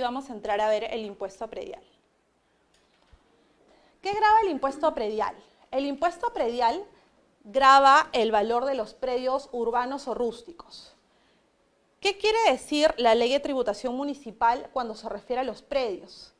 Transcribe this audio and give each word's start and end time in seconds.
vamos 0.00 0.30
a 0.30 0.32
entrar 0.32 0.60
a 0.60 0.68
ver 0.68 0.84
el 0.84 1.04
impuesto 1.04 1.48
predial. 1.48 1.82
¿Qué 4.02 4.12
graba 4.12 4.40
el 4.42 4.48
impuesto 4.48 4.94
predial? 4.94 5.34
El 5.70 5.86
impuesto 5.86 6.32
predial 6.32 6.84
graba 7.44 8.08
el 8.12 8.32
valor 8.32 8.64
de 8.64 8.74
los 8.74 8.94
predios 8.94 9.48
urbanos 9.52 10.08
o 10.08 10.14
rústicos. 10.14 10.94
¿Qué 12.00 12.18
quiere 12.18 12.38
decir 12.50 12.94
la 12.98 13.14
ley 13.14 13.32
de 13.32 13.40
tributación 13.40 13.96
municipal 13.96 14.68
cuando 14.72 14.94
se 14.94 15.08
refiere 15.08 15.40
a 15.40 15.44
los 15.44 15.62
predios? 15.62 16.34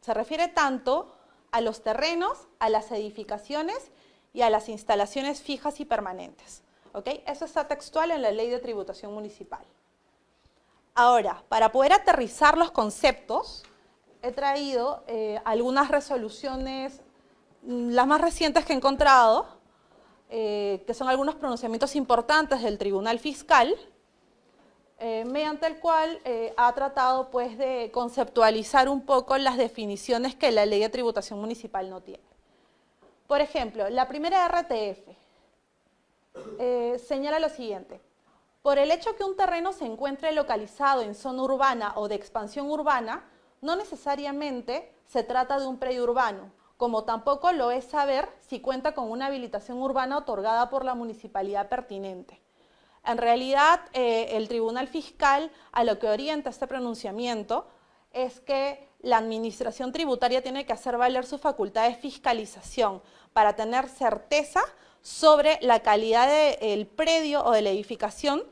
Se 0.00 0.14
refiere 0.14 0.48
tanto 0.48 1.14
a 1.50 1.60
los 1.60 1.82
terrenos, 1.82 2.46
a 2.58 2.70
las 2.70 2.90
edificaciones 2.92 3.90
y 4.32 4.42
a 4.42 4.50
las 4.50 4.68
instalaciones 4.68 5.42
fijas 5.42 5.80
y 5.80 5.84
permanentes. 5.84 6.62
Eso 7.26 7.44
está 7.44 7.68
textual 7.68 8.10
en 8.10 8.22
la 8.22 8.30
ley 8.30 8.48
de 8.48 8.58
tributación 8.58 9.12
municipal. 9.12 9.64
Ahora, 11.00 11.44
para 11.48 11.70
poder 11.70 11.92
aterrizar 11.92 12.58
los 12.58 12.72
conceptos, 12.72 13.62
he 14.20 14.32
traído 14.32 15.04
eh, 15.06 15.40
algunas 15.44 15.92
resoluciones, 15.92 17.02
mm, 17.62 17.90
las 17.90 18.04
más 18.04 18.20
recientes 18.20 18.64
que 18.64 18.72
he 18.72 18.76
encontrado, 18.76 19.46
eh, 20.28 20.82
que 20.88 20.94
son 20.94 21.08
algunos 21.08 21.36
pronunciamientos 21.36 21.94
importantes 21.94 22.64
del 22.64 22.78
Tribunal 22.78 23.20
Fiscal, 23.20 23.76
eh, 24.98 25.24
mediante 25.24 25.68
el 25.68 25.78
cual 25.78 26.20
ha 26.56 26.74
tratado 26.74 27.30
pues, 27.30 27.56
de 27.56 27.92
conceptualizar 27.92 28.88
un 28.88 29.02
poco 29.06 29.38
las 29.38 29.56
definiciones 29.56 30.34
que 30.34 30.50
la 30.50 30.66
ley 30.66 30.80
de 30.80 30.88
tributación 30.88 31.38
municipal 31.38 31.88
no 31.88 32.00
tiene. 32.00 32.24
Por 33.28 33.40
ejemplo, 33.40 33.88
la 33.88 34.08
primera 34.08 34.48
RTF 34.48 35.16
señala 37.06 37.38
lo 37.38 37.50
siguiente. 37.50 38.07
Por 38.68 38.78
el 38.78 38.90
hecho 38.90 39.16
que 39.16 39.24
un 39.24 39.34
terreno 39.34 39.72
se 39.72 39.86
encuentre 39.86 40.30
localizado 40.32 41.00
en 41.00 41.14
zona 41.14 41.42
urbana 41.42 41.94
o 41.96 42.06
de 42.06 42.16
expansión 42.16 42.70
urbana, 42.70 43.24
no 43.62 43.76
necesariamente 43.76 44.92
se 45.06 45.22
trata 45.22 45.58
de 45.58 45.66
un 45.66 45.78
predio 45.78 46.02
urbano, 46.04 46.52
como 46.76 47.04
tampoco 47.04 47.50
lo 47.52 47.70
es 47.70 47.86
saber 47.86 48.28
si 48.46 48.60
cuenta 48.60 48.92
con 48.92 49.10
una 49.10 49.28
habilitación 49.28 49.80
urbana 49.80 50.18
otorgada 50.18 50.68
por 50.68 50.84
la 50.84 50.94
municipalidad 50.94 51.70
pertinente. 51.70 52.42
En 53.06 53.16
realidad, 53.16 53.80
eh, 53.94 54.36
el 54.36 54.48
Tribunal 54.48 54.86
Fiscal 54.86 55.50
a 55.72 55.82
lo 55.82 55.98
que 55.98 56.10
orienta 56.10 56.50
este 56.50 56.66
pronunciamiento 56.66 57.66
es 58.12 58.38
que 58.40 58.86
la 59.00 59.16
Administración 59.16 59.92
Tributaria 59.92 60.42
tiene 60.42 60.66
que 60.66 60.74
hacer 60.74 60.98
valer 60.98 61.24
su 61.24 61.38
facultad 61.38 61.88
de 61.88 61.94
fiscalización 61.94 63.00
para 63.32 63.56
tener 63.56 63.88
certeza 63.88 64.60
sobre 65.00 65.58
la 65.62 65.80
calidad 65.80 66.28
del 66.60 66.86
predio 66.86 67.42
o 67.46 67.52
de 67.52 67.62
la 67.62 67.70
edificación 67.70 68.42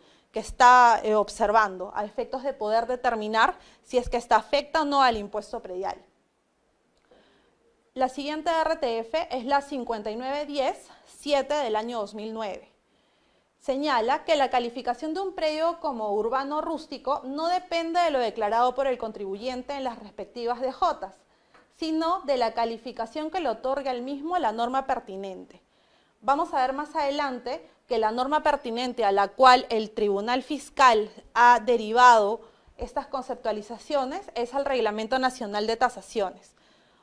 está 0.41 1.01
eh, 1.03 1.15
observando 1.15 1.93
a 1.95 2.05
efectos 2.05 2.43
de 2.43 2.53
poder 2.53 2.87
determinar 2.87 3.59
si 3.83 3.99
es 3.99 4.09
que 4.09 4.17
está 4.17 4.37
afecta 4.37 4.83
o 4.83 4.85
no 4.85 5.03
al 5.03 5.17
impuesto 5.17 5.61
predial. 5.61 5.97
La 7.95 8.09
siguiente 8.09 8.51
RTF 8.63 9.15
es 9.31 9.47
la 9.47 9.63
5910-7 9.63 11.63
del 11.63 11.77
año 11.77 12.01
2009. 12.01 12.71
Señala 13.59 14.25
que 14.25 14.37
la 14.37 14.51
calificación 14.51 15.15
de 15.15 15.21
un 15.21 15.35
predio 15.35 15.81
como 15.81 16.13
urbano 16.13 16.61
rústico 16.61 17.23
no 17.25 17.49
depende 17.49 17.99
de 18.01 18.11
lo 18.11 18.19
declarado 18.19 18.75
por 18.75 18.87
el 18.87 18.99
contribuyente 18.99 19.73
en 19.73 19.85
las 19.85 19.99
respectivas 19.99 20.61
DJs, 20.61 21.15
sino 21.77 22.21
de 22.21 22.37
la 22.37 22.53
calificación 22.53 23.31
que 23.31 23.41
le 23.41 23.49
otorga 23.49 23.91
el 23.91 24.03
mismo 24.03 24.39
la 24.39 24.53
norma 24.53 24.87
pertinente. 24.87 25.63
Vamos 26.21 26.53
a 26.53 26.61
ver 26.61 26.75
más 26.75 26.95
adelante 26.95 27.67
que 27.87 27.99
la 27.99 28.11
norma 28.11 28.43
pertinente 28.43 29.05
a 29.05 29.13
la 29.13 29.29
cual 29.29 29.67
el 29.71 29.91
Tribunal 29.91 30.43
Fiscal 30.43 31.11
ha 31.35 31.61
derivado 31.61 32.41
estas 32.77 33.07
conceptualizaciones 33.07 34.31
es 34.35 34.53
el 34.53 34.65
Reglamento 34.65 35.19
Nacional 35.19 35.67
de 35.67 35.77
Tasaciones. 35.77 36.55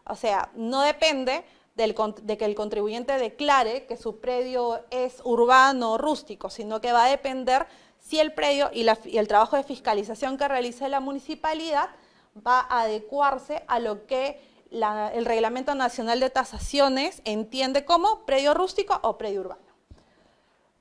O 0.06 0.16
sea, 0.16 0.50
no 0.56 0.82
depende 0.82 1.44
de 1.76 2.38
que 2.38 2.46
el 2.46 2.56
contribuyente 2.56 3.18
declare 3.18 3.86
que 3.88 3.98
su 3.98 4.20
predio 4.20 4.84
es 4.92 5.22
urbano 5.24 5.94
o 5.94 5.98
rústico, 5.98 6.50
sino 6.50 6.82
que 6.82 6.92
va 6.92 7.06
a 7.06 7.10
depender 7.10 7.66
si 8.00 8.20
el 8.20 8.34
predio 8.34 8.70
y, 8.74 8.86
el 9.18 9.28
trabajo 9.28 9.56
de 9.56 9.64
fiscalización 9.64 10.38
que 10.38 10.48
realice 10.48 10.90
la 10.90 11.00
municipalidad 11.00 11.90
va 12.46 12.60
a 12.60 12.82
adecuarse 12.82 13.64
a 13.68 13.80
lo 13.80 14.06
que 14.06 14.42
el 14.70 15.26
Reglamento 15.26 15.74
Nacional 15.76 16.20
de 16.20 16.30
Tasaciones 16.30 17.22
entiende 17.26 17.86
como 17.86 18.26
predio 18.26 18.54
rústico 18.54 19.00
o 19.04 19.18
predio 19.18 19.42
urbano. 19.42 19.73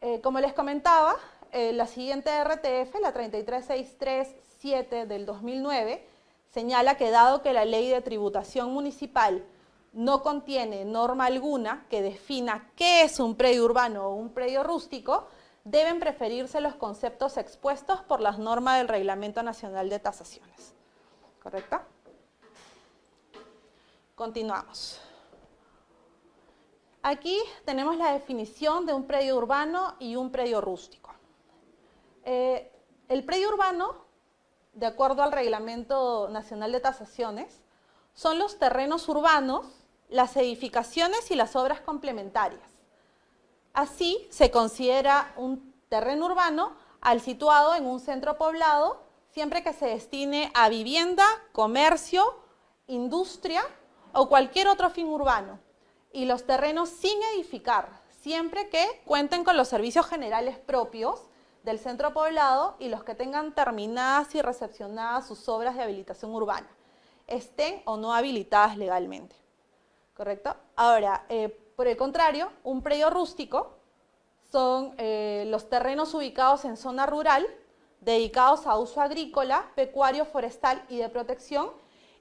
Eh, 0.05 0.21
como 0.21 0.41
les 0.41 0.53
comentaba, 0.53 1.15
eh, 1.53 1.73
la 1.73 1.87
siguiente 1.87 2.29
RTF, 2.43 2.99
la 3.01 3.13
33637 3.13 5.07
del 5.07 5.25
2009, 5.25 6.05
señala 6.51 6.97
que 6.97 7.13
dado 7.13 7.41
que 7.41 7.53
la 7.53 7.65
ley 7.65 7.89
de 7.89 8.01
tributación 8.01 8.73
municipal 8.73 9.45
no 9.93 10.25
contiene 10.25 10.85
norma 10.85 11.27
alguna 11.27 11.87
que 11.89 12.03
defina 12.03 12.69
qué 12.75 13.03
es 13.03 13.21
un 13.21 13.37
predio 13.37 13.65
urbano 13.65 14.09
o 14.09 14.15
un 14.17 14.31
predio 14.31 14.65
rústico, 14.65 15.29
deben 15.63 16.01
preferirse 16.01 16.61
los 16.61 16.75
conceptos 16.75 17.37
expuestos 17.37 18.01
por 18.01 18.21
las 18.21 18.41
normas 18.41 18.79
del 18.79 18.89
Reglamento 18.89 19.45
Nacional 19.45 19.89
de 19.89 20.01
Tasaciones. 20.01 20.75
¿Correcto? 21.41 21.81
Continuamos. 24.17 25.01
Aquí 27.05 27.43
tenemos 27.65 27.97
la 27.97 28.13
definición 28.13 28.87
de 28.87 28.95
un 28.95 29.09
predio 29.09 29.37
urbano 29.37 29.97
y 29.99 30.15
un 30.15 30.31
predio 30.31 30.61
rústico. 30.61 31.13
Eh, 32.25 32.71
el 33.09 33.25
predio 33.25 33.49
urbano, 33.49 33.97
de 34.75 34.87
acuerdo 34.87 35.25
al 35.25 35.33
Reglamento 35.33 36.29
Nacional 36.29 36.71
de 36.71 36.79
Tasaciones, 36.79 37.61
son 38.15 38.39
los 38.39 38.61
terrenos 38.61 39.09
urbanos, 39.09 39.67
las 40.11 40.37
edificaciones 40.37 41.33
y 41.33 41.35
las 41.35 41.57
obras 41.57 41.81
complementarias. 41.81 42.71
Así 43.73 44.25
se 44.31 44.53
considera 44.53 45.33
un 45.37 45.75
terreno 45.89 46.27
urbano 46.27 46.77
al 47.01 47.21
situado 47.21 47.75
en 47.75 47.85
un 47.85 47.99
centro 47.99 48.39
poblado, 48.39 49.03
siempre 49.31 49.65
que 49.65 49.73
se 49.73 49.87
destine 49.87 50.53
a 50.55 50.69
vivienda, 50.69 51.27
comercio, 51.51 52.23
industria 52.87 53.65
o 54.13 54.29
cualquier 54.29 54.69
otro 54.69 54.89
fin 54.89 55.09
urbano 55.09 55.59
y 56.13 56.27
los 56.27 56.45
terrenos 56.47 56.89
sin 56.89 57.21
edificar, 57.35 57.89
siempre 58.21 58.69
que 58.69 59.03
cuenten 59.05 59.45
con 59.45 59.57
los 59.57 59.69
servicios 59.69 60.07
generales 60.07 60.59
propios 60.59 61.21
del 61.65 61.79
centro 61.79 62.13
poblado 62.13 62.77
y 62.79 62.89
los 62.89 63.05
que 63.05 63.15
tengan 63.15 63.55
terminadas 63.55 64.35
y 64.35 64.43
recepcionadas 64.43 65.27
sus 65.27 65.49
obras 65.49 65.77
de 65.77 65.83
habilitación 65.83 66.35
urbana, 66.35 66.69
estén 67.27 67.83
o 67.85 67.97
no 67.97 68.15
habilitadas 68.15 68.77
legalmente. 68.77 69.37
¿Correcto? 70.15 70.55
Ahora, 70.77 71.25
eh, 71.29 71.49
por 71.77 71.87
el 71.87 71.97
contrario, 71.97 72.53
un 72.65 72.83
predio 72.83 73.11
rústico 73.11 73.79
son 74.51 74.95
eh, 74.99 75.45
los 75.49 75.71
terrenos 75.71 76.13
ubicados 76.15 76.65
en 76.65 76.77
zona 76.77 77.07
rural, 77.07 77.47
dedicados 78.01 78.67
a 78.67 78.77
uso 78.77 79.01
agrícola, 79.01 79.71
pecuario, 79.75 80.27
forestal 80.27 80.85
y 80.89 80.99
de 80.99 81.09
protección, 81.09 81.71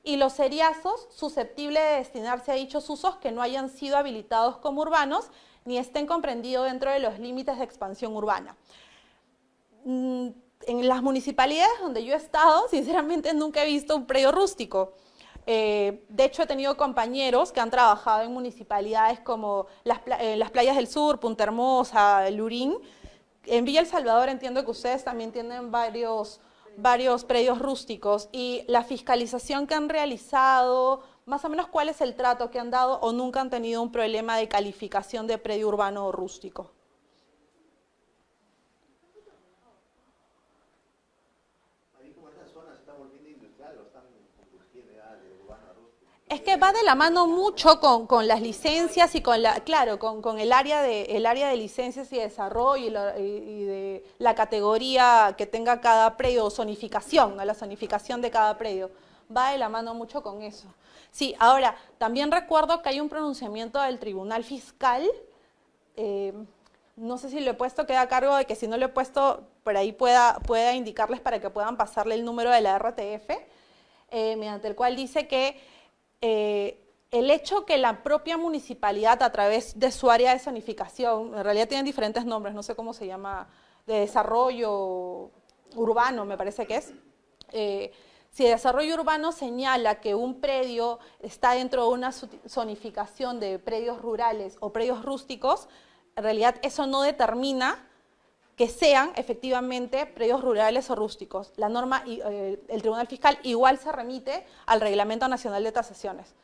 y 0.04 0.16
los 0.18 0.34
seriazos 0.34 1.08
susceptibles 1.12 1.84
de 1.84 1.96
destinarse 1.98 2.52
a 2.52 2.56
dichos 2.56 2.90
usos 2.90 3.18
que 3.18 3.32
no 3.32 3.42
hayan 3.42 3.70
sido 3.70 3.98
habilitados 3.98 4.58
como 4.58 4.82
urbanos 4.82 5.30
ni 5.66 5.78
estén 5.78 6.08
comprendidos 6.08 6.66
dentro 6.66 6.92
de 6.92 7.00
los 7.00 7.20
límites 7.20 7.58
de 7.58 7.64
expansión 7.64 8.16
urbana. 8.16 8.56
Mm, 9.86 10.30
en 10.68 10.88
las 10.88 11.02
municipalidades 11.02 11.80
donde 11.82 12.04
yo 12.04 12.14
he 12.14 12.18
estado, 12.18 12.68
sinceramente 12.72 13.34
nunca 13.34 13.64
he 13.64 13.68
visto 13.68 13.96
un 13.96 14.06
predio 14.06 14.32
rústico. 14.32 14.94
Eh, 15.48 16.04
de 16.10 16.26
hecho, 16.26 16.44
he 16.44 16.48
tenido 16.48 16.78
compañeros 16.78 17.52
que 17.52 17.60
han 17.60 17.72
trabajado 17.72 18.22
en 18.24 18.32
municipalidades 18.32 19.20
como 19.20 19.66
las, 19.84 20.00
eh, 20.20 20.36
las 20.38 20.52
playas 20.52 20.76
del 20.76 20.88
sur, 20.88 21.20
Punta 21.20 21.44
Hermosa, 21.44 22.30
Lurín. 22.30 22.78
En 23.46 23.66
Villa 23.66 23.80
El 23.80 23.88
Salvador 23.88 24.30
entiendo 24.30 24.64
que 24.64 24.72
ustedes 24.72 25.04
también 25.04 25.32
tienen 25.32 25.72
varios 25.72 26.40
varios 26.78 27.26
predios 27.26 27.60
rústicos 27.60 28.30
y 28.32 28.64
la 28.68 28.84
fiscalización 28.84 29.68
que 29.68 29.76
han 29.76 29.90
realizado, 29.90 31.04
más 31.26 31.46
o 31.46 31.50
menos 31.50 31.68
cuál 31.68 31.90
es 31.90 32.02
el 32.02 32.16
trato 32.16 32.50
que 32.50 32.60
han 32.60 32.72
dado 32.72 33.00
o 33.02 33.12
nunca 33.12 33.42
han 33.42 33.50
tenido 33.50 33.82
un 33.82 33.92
problema 33.92 34.38
de 34.38 34.48
calificación 34.48 35.28
de 35.28 35.38
predio 35.38 35.68
urbano 35.68 36.08
o 36.08 36.12
rústico. 36.12 36.72
Es 46.32 46.40
que 46.40 46.56
va 46.56 46.72
de 46.72 46.82
la 46.84 46.96
mano 46.96 47.28
mucho 47.28 47.82
con, 47.82 48.26
las 48.26 48.42
licencias 48.42 49.16
y 49.16 49.22
con 49.22 49.42
la, 49.42 49.56
claro, 49.66 50.00
con, 50.00 50.40
el, 50.40 50.54
área 50.54 50.82
de, 50.82 51.02
el 51.18 51.26
área 51.26 51.50
de 51.50 51.58
licencias 51.58 52.10
y 52.14 52.20
desarrollo 52.20 52.88
y, 53.20 53.66
de 53.66 54.06
la 54.18 54.34
categoría 54.34 55.36
que 55.38 55.46
tenga 55.46 55.82
cada 55.82 56.16
predio, 56.16 56.50
zonificación, 56.50 57.36
la 57.36 57.54
zonificación 57.54 58.22
de 58.22 58.32
cada 58.32 58.58
predio. 58.58 58.92
Va 59.36 59.52
de 59.52 59.58
la 59.58 59.68
mano 59.68 59.94
mucho 59.94 60.24
con 60.24 60.42
eso. 60.42 60.74
Sí, 61.12 61.36
ahora, 61.38 61.76
también 61.98 62.32
recuerdo 62.32 62.82
que 62.82 62.88
hay 62.88 63.02
un 63.02 63.10
pronunciamiento 63.10 63.82
del 63.82 64.00
Tribunal 64.00 64.46
Fiscal, 64.46 65.06
eh, 65.98 66.32
no 66.96 67.18
sé 67.18 67.30
si 67.30 67.42
lo 67.42 67.52
he 67.52 67.56
puesto, 67.56 67.86
queda 67.86 68.00
a 68.00 68.08
cargo 68.08 68.38
de 68.38 68.46
que 68.46 68.56
si 68.56 68.68
no 68.68 68.78
lo 68.78 68.86
he 68.86 68.90
puesto, 68.90 69.44
por 69.66 69.76
ahí 69.76 69.92
pueda, 69.92 70.40
pueda 70.48 70.76
indicarles 70.76 71.20
para 71.20 71.42
que 71.42 71.50
puedan 71.50 71.76
pasarle 71.76 72.16
el 72.16 72.24
número 72.24 72.52
de 72.52 72.62
la 72.62 72.80
RTF, 72.80 73.32
eh, 74.12 74.38
mediante 74.38 74.70
el 74.70 74.76
cual 74.76 74.96
dice 74.96 75.28
que 75.28 75.60
eh, 76.22 76.82
el 77.12 77.30
hecho 77.30 77.66
que 77.66 77.78
la 77.78 78.04
propia 78.04 78.38
municipalidad 78.38 79.22
a 79.22 79.32
través 79.32 79.78
de 79.78 79.92
su 79.92 80.10
área 80.10 80.32
de 80.32 80.40
zonificación, 80.40 81.36
en 81.36 81.44
realidad 81.44 81.68
tienen 81.68 81.86
diferentes 81.86 82.26
nombres, 82.26 82.56
no 82.56 82.64
sé 82.64 82.76
cómo 82.76 82.94
se 82.94 83.06
llama, 83.06 83.50
de 83.86 84.00
desarrollo 84.00 85.32
urbano 85.76 86.26
me 86.26 86.38
parece 86.38 86.66
que 86.66 86.78
es, 86.78 86.94
eh, 87.52 87.92
si 88.30 88.46
el 88.46 88.54
desarrollo 88.54 88.96
urbano 88.96 89.34
señala 89.34 90.00
que 90.00 90.16
un 90.16 90.40
predio 90.40 91.00
está 91.20 91.52
dentro 91.52 91.84
de 91.84 91.90
una 91.90 92.14
zonificación 92.14 93.42
de 93.42 93.60
predios 93.60 94.02
rurales 94.02 94.56
o 94.62 94.72
predios 94.72 95.04
rústicos, 95.04 95.68
en 96.16 96.24
realidad 96.24 96.56
eso 96.62 96.88
no 96.88 97.02
determina 97.02 97.90
que 98.56 98.68
sean 98.68 99.12
efectivamente 99.16 100.06
predios 100.06 100.42
rurales 100.42 100.90
o 100.90 100.96
rústicos. 100.96 101.52
La 101.58 101.70
norma, 101.70 102.04
eh, 102.06 102.62
el 102.68 102.82
Tribunal 102.82 103.08
Fiscal 103.08 103.40
igual 103.44 103.78
se 103.78 103.92
remite 103.92 104.46
al 104.66 104.82
Reglamento 104.82 105.28
Nacional 105.28 105.64
de 105.64 105.72
Tasaciones. 105.72 106.36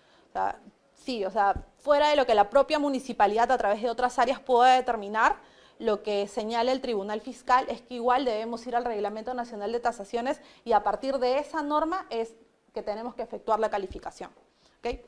sí, 0.93 1.23
o 1.25 1.31
sea, 1.31 1.55
fuera 1.77 2.09
de 2.09 2.15
lo 2.15 2.25
que 2.25 2.35
la 2.35 2.49
propia 2.49 2.79
municipalidad 2.79 3.51
a 3.51 3.57
través 3.57 3.81
de 3.81 3.89
otras 3.89 4.19
áreas 4.19 4.39
pueda 4.39 4.75
determinar, 4.75 5.37
lo 5.79 6.03
que 6.03 6.27
señala 6.27 6.71
el 6.71 6.81
Tribunal 6.81 7.21
Fiscal 7.21 7.65
es 7.69 7.81
que 7.81 7.95
igual 7.95 8.25
debemos 8.25 8.65
ir 8.67 8.75
al 8.75 8.85
Reglamento 8.85 9.33
Nacional 9.33 9.71
de 9.71 9.79
Tasaciones 9.79 10.41
y 10.65 10.73
a 10.73 10.83
partir 10.83 11.17
de 11.19 11.39
esa 11.39 11.61
norma 11.61 12.07
es 12.09 12.33
que 12.73 12.81
tenemos 12.81 13.15
que 13.15 13.21
efectuar 13.21 13.59
la 13.59 13.69
calificación. 13.69 14.31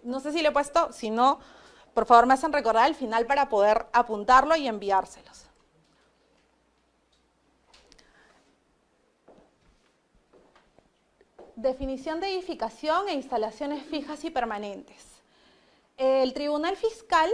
No 0.03 0.19
sé 0.19 0.31
si 0.31 0.41
le 0.41 0.49
he 0.49 0.51
puesto, 0.51 0.91
si 0.91 1.09
no, 1.09 1.39
por 1.93 2.05
favor 2.05 2.25
me 2.25 2.33
hacen 2.33 2.51
recordar 2.51 2.85
al 2.85 2.95
final 2.95 3.25
para 3.25 3.49
poder 3.49 3.87
apuntarlo 3.93 4.55
y 4.55 4.67
enviárselos. 4.67 5.48
Definición 11.61 12.21
de 12.21 12.33
edificación 12.33 13.09
e 13.09 13.13
instalaciones 13.13 13.83
fijas 13.83 14.23
y 14.23 14.29
permanentes. 14.29 15.03
El 15.97 16.33
Tribunal 16.33 16.77
Fiscal 16.77 17.29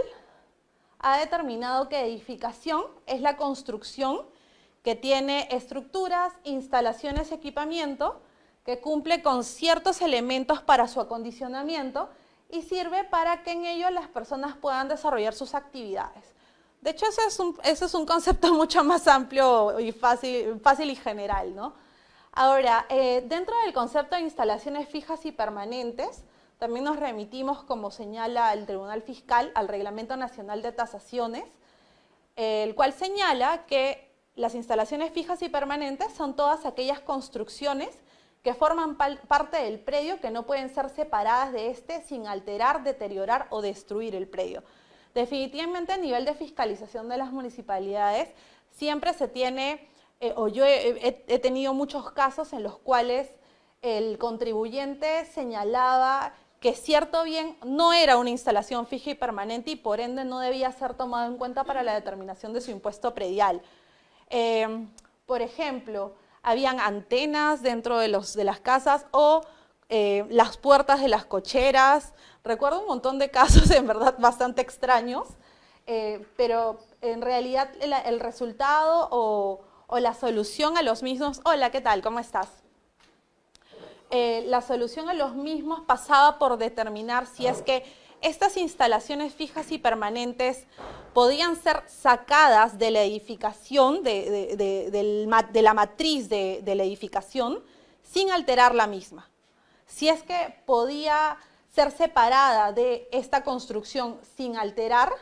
ha 0.98 1.18
determinado 1.18 1.88
que 1.88 2.00
edificación 2.00 2.82
es 3.06 3.20
la 3.20 3.36
construcción 3.36 4.22
que 4.82 4.96
tiene 4.96 5.46
estructuras, 5.52 6.32
instalaciones, 6.42 7.30
equipamiento, 7.30 8.20
que 8.64 8.80
cumple 8.80 9.22
con 9.22 9.44
ciertos 9.44 10.02
elementos 10.02 10.60
para 10.60 10.88
su 10.88 11.00
acondicionamiento 11.00 12.08
y 12.50 12.62
sirve 12.62 13.04
para 13.04 13.44
que 13.44 13.52
en 13.52 13.64
ello 13.64 13.90
las 13.90 14.08
personas 14.08 14.56
puedan 14.56 14.88
desarrollar 14.88 15.34
sus 15.34 15.54
actividades. 15.54 16.24
De 16.80 16.90
hecho, 16.90 17.06
ese 17.06 17.84
es 17.84 17.94
un, 17.94 18.06
concepto 18.06 18.52
mucho 18.54 18.82
más 18.82 19.06
amplio 19.06 19.78
y 19.78 19.92
fácil 19.92 20.90
y 20.90 20.96
general. 20.96 21.54
¿no? 21.54 21.85
Ahora, 22.38 22.84
eh, 22.90 23.24
dentro 23.26 23.54
del 23.64 23.72
concepto 23.72 24.14
de 24.14 24.20
instalaciones 24.20 24.86
fijas 24.90 25.24
y 25.24 25.32
permanentes, 25.32 26.22
también 26.58 26.84
nos 26.84 27.00
remitimos, 27.00 27.62
como 27.62 27.90
señala 27.90 28.52
el 28.52 28.66
Tribunal 28.66 29.00
Fiscal, 29.00 29.50
al 29.54 29.68
Reglamento 29.68 30.18
Nacional 30.18 30.60
de 30.60 30.70
Tasaciones, 30.70 31.46
el 32.36 32.74
cual 32.74 32.92
señala 32.92 33.64
que 33.64 34.14
las 34.34 34.54
instalaciones 34.54 35.12
fijas 35.12 35.40
y 35.40 35.48
permanentes 35.48 36.12
son 36.12 36.36
todas 36.36 36.66
aquellas 36.66 37.00
construcciones 37.00 37.88
que 38.42 38.52
forman 38.52 38.98
parte 38.98 39.56
del 39.56 39.80
predio 39.80 40.20
que 40.20 40.30
no 40.30 40.44
pueden 40.44 40.68
ser 40.68 40.90
separadas 40.90 41.54
de 41.54 41.70
este 41.70 42.02
sin 42.02 42.26
alterar, 42.26 42.84
deteriorar 42.84 43.46
o 43.48 43.62
destruir 43.62 44.14
el 44.14 44.28
predio. 44.28 44.62
Definitivamente 45.14 45.94
a 45.94 45.96
nivel 45.96 46.26
de 46.26 46.34
fiscalización 46.34 47.08
de 47.08 47.16
las 47.16 47.32
municipalidades 47.32 48.28
siempre 48.72 49.14
se 49.14 49.26
tiene, 49.26 49.88
eh, 50.20 50.32
o 50.36 50.48
yo 50.48 50.64
he 50.66 51.38
tenido 51.40 51.74
muchos 51.74 52.10
casos 52.12 52.52
en 52.52 52.62
los 52.62 52.78
cuales 52.78 53.28
el 53.82 54.18
contribuyente 54.18 55.24
señalaba 55.26 56.32
que 56.60 56.74
cierto 56.74 57.22
bien 57.24 57.56
no 57.64 57.92
era 57.92 58.16
una 58.16 58.30
instalación 58.30 58.86
fija 58.86 59.10
y 59.10 59.14
permanente 59.14 59.70
y 59.70 59.76
por 59.76 60.00
ende 60.00 60.24
no 60.24 60.40
debía 60.40 60.72
ser 60.72 60.94
tomado 60.94 61.30
en 61.30 61.38
cuenta 61.38 61.64
para 61.64 61.82
la 61.82 61.94
determinación 61.94 62.52
de 62.52 62.60
su 62.60 62.70
impuesto 62.70 63.14
predial. 63.14 63.62
Em, 64.30 64.88
por 65.26 65.42
ejemplo, 65.42 66.14
habían 66.42 66.80
antenas 66.80 67.62
dentro 67.62 67.98
de, 67.98 68.08
los, 68.08 68.34
de 68.34 68.44
las 68.44 68.60
casas 68.60 69.06
o 69.10 69.42
eh, 69.88 70.24
las 70.30 70.56
puertas 70.56 71.00
de 71.00 71.08
las 71.08 71.24
cocheras. 71.26 72.14
Recuerdo 72.42 72.80
un 72.80 72.88
montón 72.88 73.18
de 73.18 73.30
casos 73.30 73.70
en 73.72 73.86
verdad 73.86 74.16
bastante 74.18 74.62
extraños, 74.62 75.28
eh, 75.86 76.26
pero 76.36 76.80
en 77.02 77.22
realidad 77.22 77.70
el, 77.80 78.18
resultado 78.18 79.08
o, 79.12 79.60
o 79.86 79.98
la 79.98 80.14
solución 80.14 80.76
a 80.76 80.82
los 80.82 81.02
mismos, 81.02 81.40
hola, 81.44 81.70
¿qué 81.70 81.80
tal? 81.80 82.02
¿Cómo 82.02 82.18
estás? 82.18 82.48
Eh, 84.10 84.44
la 84.46 84.60
solución 84.60 85.08
a 85.08 85.14
los 85.14 85.34
mismos 85.34 85.80
pasaba 85.80 86.38
por 86.38 86.58
determinar 86.58 87.26
si 87.26 87.46
es 87.46 87.62
que 87.62 87.84
estas 88.20 88.56
instalaciones 88.56 89.34
fijas 89.34 89.70
y 89.70 89.78
permanentes 89.78 90.64
podían 91.12 91.56
ser 91.56 91.82
sacadas 91.86 92.78
de 92.78 92.90
la 92.90 93.02
edificación, 93.02 94.02
de, 94.02 95.50
la 95.54 95.74
matriz 95.74 96.28
de, 96.28 96.62
la 96.64 96.84
edificación, 96.84 97.62
sin 98.02 98.30
alterar 98.30 98.74
la 98.74 98.86
misma. 98.86 99.28
Si 99.86 100.08
es 100.08 100.22
que 100.22 100.56
podía 100.66 101.36
ser 101.74 101.90
separada 101.90 102.72
de 102.72 103.08
esta 103.12 103.44
construcción 103.44 104.18
sin 104.36 104.56
alterar, 104.56 105.12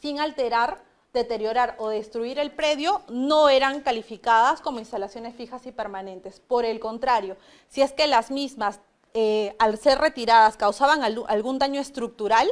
sin 0.00 0.20
alterar, 0.20 0.82
deteriorar 1.12 1.76
o 1.78 1.88
destruir 1.88 2.38
el 2.38 2.50
predio 2.52 3.02
no 3.08 3.48
eran 3.48 3.80
calificadas 3.80 4.60
como 4.60 4.78
instalaciones 4.78 5.34
fijas 5.34 5.66
y 5.66 5.72
permanentes. 5.72 6.40
Por 6.40 6.64
el 6.64 6.80
contrario, 6.80 7.36
si 7.68 7.82
es 7.82 7.92
que 7.92 8.06
las 8.06 8.30
mismas, 8.30 8.80
eh, 9.14 9.54
al 9.58 9.78
ser 9.78 9.98
retiradas, 9.98 10.56
causaban 10.56 11.02
algún 11.02 11.58
daño 11.58 11.80
estructural, 11.80 12.48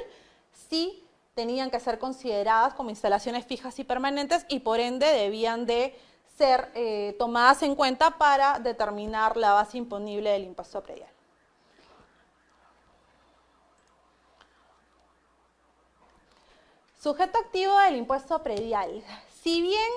sí 0.69 1.05
tenían 1.35 1.71
que 1.71 1.81
ser 1.81 1.99
consideradas 1.99 2.75
como 2.75 2.91
instalaciones 2.91 3.47
fijas 3.47 3.79
y 3.79 3.85
permanentes 3.85 4.45
y 4.49 4.61
por 4.61 4.79
ende 4.79 5.07
debían 5.07 5.65
de 5.65 5.99
ser 6.37 6.71
eh, 6.75 7.17
tomadas 7.19 7.63
en 7.63 7.75
cuenta 7.75 8.19
para 8.19 8.59
determinar 8.59 9.37
la 9.37 9.53
base 9.53 9.79
imponible 9.79 10.31
del 10.31 10.45
impuesto 10.45 10.83
predial. 10.83 11.09
Sujeto 17.03 17.39
activo 17.39 17.79
del 17.79 17.97
impuesto 17.97 18.43
predial. 18.43 19.03
Si 19.43 19.63
bien 19.63 19.91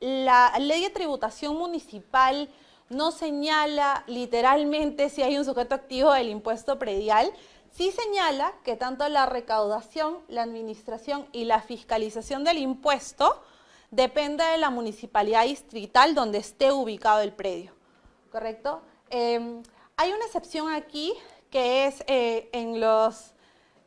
la 0.00 0.52
ley 0.58 0.82
de 0.82 0.90
tributación 0.90 1.56
municipal 1.56 2.48
no 2.88 3.12
señala 3.12 4.02
literalmente 4.08 5.10
si 5.10 5.22
hay 5.22 5.38
un 5.38 5.44
sujeto 5.44 5.76
activo 5.76 6.10
del 6.10 6.28
impuesto 6.28 6.76
predial, 6.76 7.32
sí 7.70 7.92
señala 7.92 8.52
que 8.64 8.74
tanto 8.74 9.08
la 9.08 9.26
recaudación, 9.26 10.18
la 10.26 10.42
administración 10.42 11.28
y 11.30 11.44
la 11.44 11.62
fiscalización 11.62 12.42
del 12.42 12.58
impuesto 12.58 13.40
depende 13.92 14.42
de 14.42 14.58
la 14.58 14.70
municipalidad 14.70 15.44
distrital 15.44 16.16
donde 16.16 16.38
esté 16.38 16.72
ubicado 16.72 17.20
el 17.20 17.32
predio. 17.32 17.72
¿Correcto? 18.32 18.82
Em, 19.08 19.62
hay 19.96 20.12
una 20.12 20.24
excepción 20.24 20.72
aquí 20.72 21.14
que 21.48 21.86
es 21.86 22.02
eh, 22.08 22.48
en 22.52 22.80
los 22.80 23.34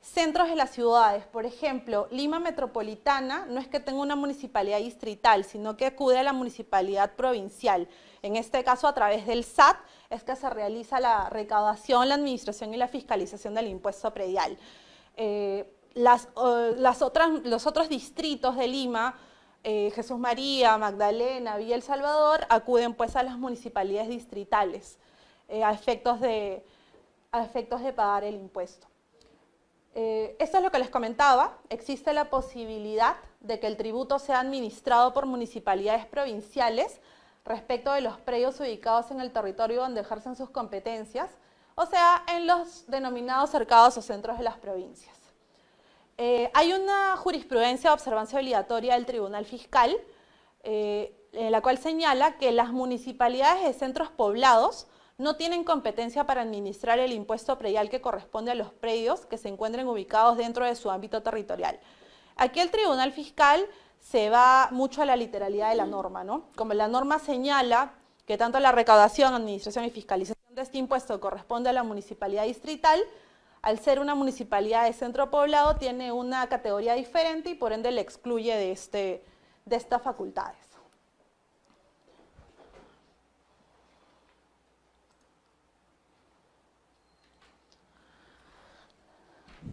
centros 0.03 0.49
de 0.49 0.55
las 0.55 0.71
ciudades. 0.71 1.25
Por 1.25 1.45
ejemplo, 1.45 2.07
Lima 2.11 2.37
Metropolitana 2.37 3.45
no 3.47 3.59
es 3.59 3.69
que 3.69 3.79
tenga 3.79 4.01
una 4.01 4.17
municipalidad 4.17 4.79
distrital, 4.79 5.45
sino 5.45 5.77
que 5.77 5.85
acude 5.85 6.19
a 6.19 6.23
la 6.23 6.33
municipalidad 6.33 7.13
provincial. 7.13 7.87
En 8.21 8.35
este 8.35 8.63
caso, 8.65 8.87
a 8.87 8.93
través 8.93 9.25
del 9.25 9.45
SAT, 9.45 9.77
es 10.09 10.23
que 10.23 10.35
se 10.35 10.49
realiza 10.49 10.99
la 10.99 11.29
recaudación, 11.29 12.09
la 12.09 12.15
administración 12.15 12.73
y 12.73 12.77
la 12.77 12.89
fiscalización 12.89 13.53
del 13.53 13.67
impuesto 13.67 14.13
predial. 14.13 14.57
Eh, 15.15 15.73
las, 15.93 16.27
otras, 16.35 17.29
los 17.45 17.65
otros 17.65 17.87
distritos 17.87 18.57
de 18.57 18.67
Lima, 18.67 19.15
eh, 19.63 19.89
Jesús 19.95 20.19
María, 20.19 20.77
Magdalena, 20.77 21.55
Villa 21.55 21.75
El 21.75 21.81
Salvador, 21.81 22.45
acuden 22.49 22.93
pues 22.93 23.15
a 23.15 23.23
las 23.23 23.37
municipalidades 23.37 24.09
distritales 24.09 24.97
eh, 25.47 25.63
a, 25.63 25.71
efectos 25.71 26.19
de, 26.19 26.65
a 27.31 27.45
efectos 27.45 27.81
de 27.81 27.93
pagar 27.93 28.25
el 28.25 28.35
impuesto. 28.35 28.87
Eh, 29.95 30.35
esto 30.39 30.57
es 30.57 30.63
lo 30.63 30.71
que 30.71 30.79
les 30.79 30.89
comentaba. 30.89 31.57
Existe 31.69 32.13
la 32.13 32.29
posibilidad 32.29 33.15
de 33.41 33.59
que 33.59 33.67
el 33.67 33.77
tributo 33.77 34.19
sea 34.19 34.39
administrado 34.39 35.13
por 35.13 35.25
municipalidades 35.25 36.05
provinciales 36.05 36.99
respecto 37.45 37.91
de 37.91 38.01
los 38.01 38.17
predios 38.17 38.59
ubicados 38.59 39.11
en 39.11 39.19
el 39.19 39.31
territorio 39.31 39.81
donde 39.81 40.01
ejercen 40.01 40.35
sus 40.35 40.49
competencias, 40.49 41.29
o 41.75 41.85
sea, 41.85 42.23
en 42.35 42.47
los 42.47 42.87
denominados 42.87 43.49
cercados 43.49 43.97
o 43.97 44.01
centros 44.01 44.37
de 44.37 44.43
las 44.43 44.57
provincias. 44.57 45.17
Eh, 46.17 46.49
hay 46.53 46.73
una 46.73 47.17
jurisprudencia 47.17 47.89
de 47.89 47.93
observancia 47.95 48.39
obligatoria 48.39 48.93
del 48.93 49.05
Tribunal 49.05 49.45
Fiscal, 49.45 49.95
eh, 50.63 51.15
en 51.33 51.51
la 51.51 51.61
cual 51.61 51.77
señala 51.77 52.37
que 52.37 52.51
las 52.51 52.71
municipalidades 52.71 53.63
de 53.63 53.73
centros 53.73 54.09
poblados 54.09 54.87
no 55.23 55.37
tienen 55.37 55.63
competencia 55.63 56.25
para 56.25 56.41
administrar 56.41 56.99
el 56.99 57.13
impuesto 57.13 57.57
predial 57.57 57.89
que 57.89 58.01
corresponde 58.01 58.51
a 58.51 58.55
los 58.55 58.73
predios 58.73 59.25
que 59.25 59.37
se 59.37 59.47
encuentren 59.47 59.87
ubicados 59.87 60.37
dentro 60.37 60.65
de 60.65 60.75
su 60.75 60.91
ámbito 60.91 61.23
territorial. 61.23 61.79
Aquí 62.35 62.59
el 62.59 62.69
Tribunal 62.69 63.11
Fiscal 63.13 63.65
se 63.99 64.29
va 64.29 64.67
mucho 64.71 65.01
a 65.01 65.05
la 65.05 65.15
literalidad 65.15 65.69
de 65.69 65.75
la 65.75 65.85
norma, 65.85 66.25
¿no? 66.25 66.49
Como 66.55 66.73
la 66.73 66.89
norma 66.89 67.19
señala 67.19 67.93
que 68.25 68.37
tanto 68.37 68.59
la 68.59 68.73
recaudación, 68.73 69.33
administración 69.33 69.85
y 69.85 69.91
fiscalización 69.91 70.37
de 70.49 70.61
este 70.61 70.77
impuesto 70.77 71.19
corresponde 71.19 71.69
a 71.69 71.73
la 71.73 71.83
municipalidad 71.83 72.43
distrital, 72.43 72.99
al 73.61 73.79
ser 73.79 73.99
una 73.99 74.15
municipalidad 74.15 74.85
de 74.85 74.93
centro 74.93 75.31
poblado 75.31 75.77
tiene 75.77 76.11
una 76.11 76.47
categoría 76.47 76.95
diferente 76.95 77.51
y 77.51 77.55
por 77.55 77.71
ende 77.71 77.91
le 77.91 78.01
excluye 78.01 78.53
de, 78.55 78.73
este, 78.73 79.23
de 79.63 79.75
estas 79.77 80.01
facultades. 80.01 80.72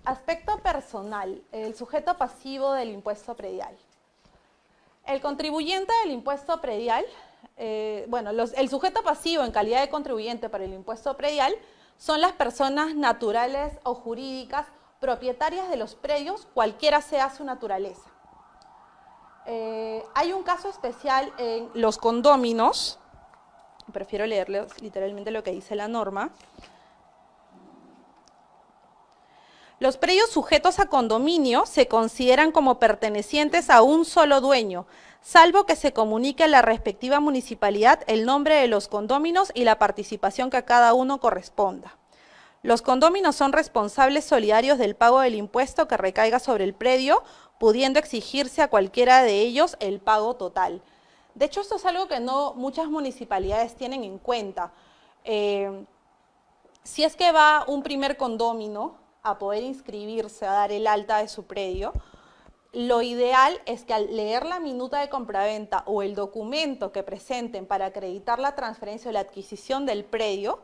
Aspecto 0.04 0.58
personal, 0.58 1.42
el 1.52 1.74
sujeto 1.74 2.16
pasivo 2.16 2.72
del 2.72 2.90
impuesto 2.90 3.34
predial. 3.34 3.76
El 5.06 5.20
contribuyente 5.20 5.92
del 6.02 6.12
impuesto 6.12 6.60
predial, 6.60 7.04
eh, 7.56 8.06
bueno, 8.08 8.30
el 8.30 8.68
sujeto 8.70 9.02
pasivo 9.02 9.44
en 9.44 9.52
calidad 9.52 9.82
de 9.82 9.90
contribuyente 9.90 10.48
para 10.48 10.64
el 10.64 10.72
impuesto 10.72 11.16
predial 11.16 11.54
son 11.98 12.22
las 12.22 12.32
personas 12.32 12.94
naturales 12.94 13.78
o 13.82 13.94
jurídicas 13.94 14.66
propietarias 15.00 15.68
de 15.68 15.76
los 15.76 15.94
predios, 15.94 16.46
cualquiera 16.54 17.02
sea 17.02 17.28
su 17.34 17.44
naturaleza. 17.44 18.08
Eh, 19.46 20.02
hay 20.14 20.32
un 20.32 20.42
caso 20.42 20.70
especial 20.70 21.30
en 21.36 21.70
los 21.74 21.98
condóminos, 21.98 22.98
prefiero 23.92 24.26
leerles 24.26 24.80
literalmente 24.80 25.30
lo 25.30 25.42
que 25.42 25.50
dice 25.50 25.74
la 25.74 25.88
norma, 25.88 26.30
Los 29.80 29.96
predios 29.96 30.28
sujetos 30.28 30.78
a 30.78 30.90
condominio 30.90 31.64
se 31.64 31.88
consideran 31.88 32.52
como 32.52 32.78
pertenecientes 32.78 33.70
a 33.70 33.80
un 33.80 34.04
solo 34.04 34.42
dueño, 34.42 34.86
salvo 35.22 35.64
que 35.64 35.74
se 35.74 35.94
comunique 35.94 36.44
a 36.44 36.48
la 36.48 36.60
respectiva 36.60 37.18
municipalidad 37.18 38.02
el 38.06 38.26
nombre 38.26 38.56
de 38.56 38.68
los 38.68 38.88
condóminos 38.88 39.50
y 39.54 39.64
la 39.64 39.78
participación 39.78 40.50
que 40.50 40.58
a 40.58 40.66
cada 40.66 40.92
uno 40.92 41.18
corresponda. 41.18 41.96
Los 42.62 42.82
condóminos 42.82 43.36
son 43.36 43.54
responsables 43.54 44.26
solidarios 44.26 44.76
del 44.76 44.96
pago 44.96 45.20
del 45.20 45.34
impuesto 45.34 45.88
que 45.88 45.96
recaiga 45.96 46.40
sobre 46.40 46.64
el 46.64 46.74
predio, 46.74 47.22
pudiendo 47.58 47.98
exigirse 47.98 48.60
a 48.60 48.68
cualquiera 48.68 49.22
de 49.22 49.40
ellos 49.40 49.78
el 49.80 49.98
pago 49.98 50.36
total. 50.36 50.82
De 51.34 51.46
hecho, 51.46 51.62
esto 51.62 51.76
es 51.76 51.86
algo 51.86 52.06
que 52.06 52.20
no 52.20 52.52
muchas 52.52 52.88
municipalidades 52.88 53.76
tienen 53.76 54.04
en 54.04 54.18
cuenta. 54.18 54.72
Eh, 55.24 55.86
si 56.84 57.02
es 57.02 57.16
que 57.16 57.32
va 57.32 57.64
un 57.66 57.82
primer 57.82 58.18
condomino, 58.18 59.00
a 59.22 59.38
poder 59.38 59.62
inscribirse, 59.62 60.46
a 60.46 60.52
dar 60.52 60.72
el 60.72 60.86
alta 60.86 61.18
de 61.18 61.28
su 61.28 61.44
predio, 61.44 61.92
lo 62.72 63.02
ideal 63.02 63.60
es 63.66 63.84
que 63.84 63.94
al 63.94 64.14
leer 64.14 64.46
la 64.46 64.60
minuta 64.60 65.00
de 65.00 65.08
compraventa 65.08 65.82
o 65.86 66.02
el 66.02 66.14
documento 66.14 66.92
que 66.92 67.02
presenten 67.02 67.66
para 67.66 67.86
acreditar 67.86 68.38
la 68.38 68.54
transferencia 68.54 69.10
o 69.10 69.12
la 69.12 69.20
adquisición 69.20 69.86
del 69.86 70.04
predio, 70.04 70.60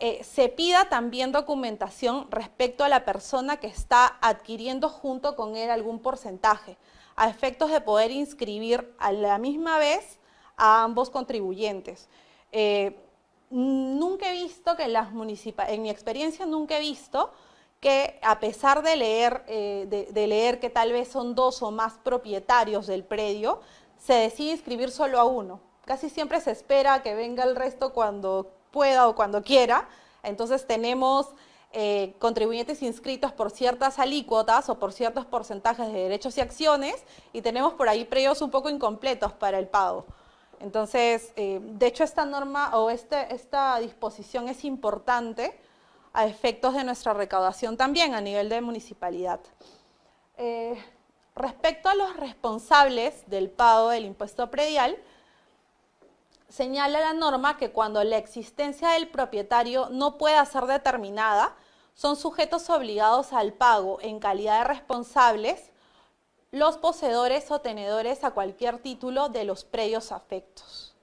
eh, 0.00 0.22
se 0.24 0.48
pida 0.48 0.88
también 0.88 1.30
documentación 1.32 2.28
respecto 2.30 2.84
a 2.84 2.88
la 2.88 3.04
persona 3.04 3.58
que 3.58 3.68
está 3.68 4.18
adquiriendo 4.20 4.88
junto 4.88 5.36
con 5.36 5.56
él 5.56 5.70
algún 5.70 6.00
porcentaje, 6.00 6.76
a 7.14 7.28
efectos 7.28 7.70
de 7.70 7.80
poder 7.80 8.10
inscribir 8.10 8.94
a 8.98 9.12
la 9.12 9.38
misma 9.38 9.78
vez 9.78 10.18
a 10.56 10.82
ambos 10.82 11.10
contribuyentes. 11.10 12.08
Eh, 12.50 13.07
nunca 13.50 14.30
he 14.30 14.32
visto 14.32 14.76
que 14.76 14.88
las 14.88 15.12
municipalidades, 15.12 15.76
en 15.76 15.82
mi 15.82 15.90
experiencia 15.90 16.46
nunca 16.46 16.78
he 16.78 16.80
visto 16.80 17.32
que 17.80 18.18
a 18.22 18.40
pesar 18.40 18.82
de 18.82 18.96
leer, 18.96 19.44
eh, 19.46 20.08
de, 20.10 20.26
leer 20.26 20.58
que 20.58 20.70
tal 20.70 20.92
vez 20.92 21.08
son 21.08 21.34
dos 21.34 21.62
o 21.62 21.70
más 21.70 21.94
propietarios 21.98 22.86
del 22.86 23.04
predio, 23.04 23.60
se 23.98 24.14
decide 24.14 24.52
inscribir 24.52 24.90
solo 24.90 25.18
a 25.20 25.24
uno. 25.24 25.60
Casi 25.84 26.10
siempre 26.10 26.40
se 26.40 26.50
espera 26.50 27.02
que 27.02 27.14
venga 27.14 27.44
el 27.44 27.56
resto 27.56 27.92
cuando 27.92 28.50
pueda 28.72 29.08
o 29.08 29.14
cuando 29.14 29.42
quiera. 29.42 29.88
Entonces 30.22 30.66
tenemos 30.66 31.28
eh, 31.72 32.14
contribuyentes 32.18 32.82
inscritos 32.82 33.32
por 33.32 33.50
ciertas 33.50 33.98
alícuotas 33.98 34.68
o 34.68 34.78
por 34.78 34.92
ciertos 34.92 35.24
porcentajes 35.24 35.86
de 35.86 36.00
derechos 36.00 36.36
y 36.36 36.40
acciones 36.40 37.04
y 37.32 37.42
tenemos 37.42 37.74
por 37.74 37.88
ahí 37.88 38.04
predios 38.04 38.42
un 38.42 38.50
poco 38.50 38.70
incompletos 38.70 39.32
para 39.32 39.58
el 39.58 39.68
pago. 39.68 40.04
Entonces, 40.60 41.32
eh, 41.36 41.60
de 41.62 41.86
hecho, 41.86 42.04
esta 42.04 42.24
norma 42.24 42.76
o 42.76 42.90
este, 42.90 43.34
esta 43.34 43.78
disposición 43.78 44.48
es 44.48 44.64
importante 44.64 45.58
a 46.12 46.26
efectos 46.26 46.74
de 46.74 46.84
nuestra 46.84 47.14
recaudación 47.14 47.76
también 47.76 48.14
a 48.14 48.20
nivel 48.20 48.48
de 48.48 48.60
municipalidad. 48.60 49.40
Eh, 50.36 50.82
respecto 51.34 51.88
a 51.88 51.94
los 51.94 52.16
responsables 52.16 53.28
del 53.28 53.50
pago 53.50 53.90
del 53.90 54.04
impuesto 54.04 54.50
predial, 54.50 54.96
señala 56.48 57.00
la 57.00 57.12
norma 57.12 57.56
que 57.56 57.70
cuando 57.70 58.02
la 58.02 58.16
existencia 58.16 58.90
del 58.90 59.08
propietario 59.08 59.88
no 59.90 60.18
pueda 60.18 60.44
ser 60.44 60.64
determinada, 60.64 61.54
son 61.94 62.16
sujetos 62.16 62.70
obligados 62.70 63.32
al 63.32 63.52
pago 63.52 63.98
en 64.00 64.18
calidad 64.20 64.58
de 64.58 64.64
responsables 64.64 65.70
los 66.50 66.78
poseedores 66.78 67.50
o 67.50 67.60
tenedores 67.60 68.24
a 68.24 68.30
cualquier 68.30 68.78
título 68.78 69.28
de 69.28 69.44
los 69.44 69.64
predios 69.64 70.12
afectos. 70.12 70.94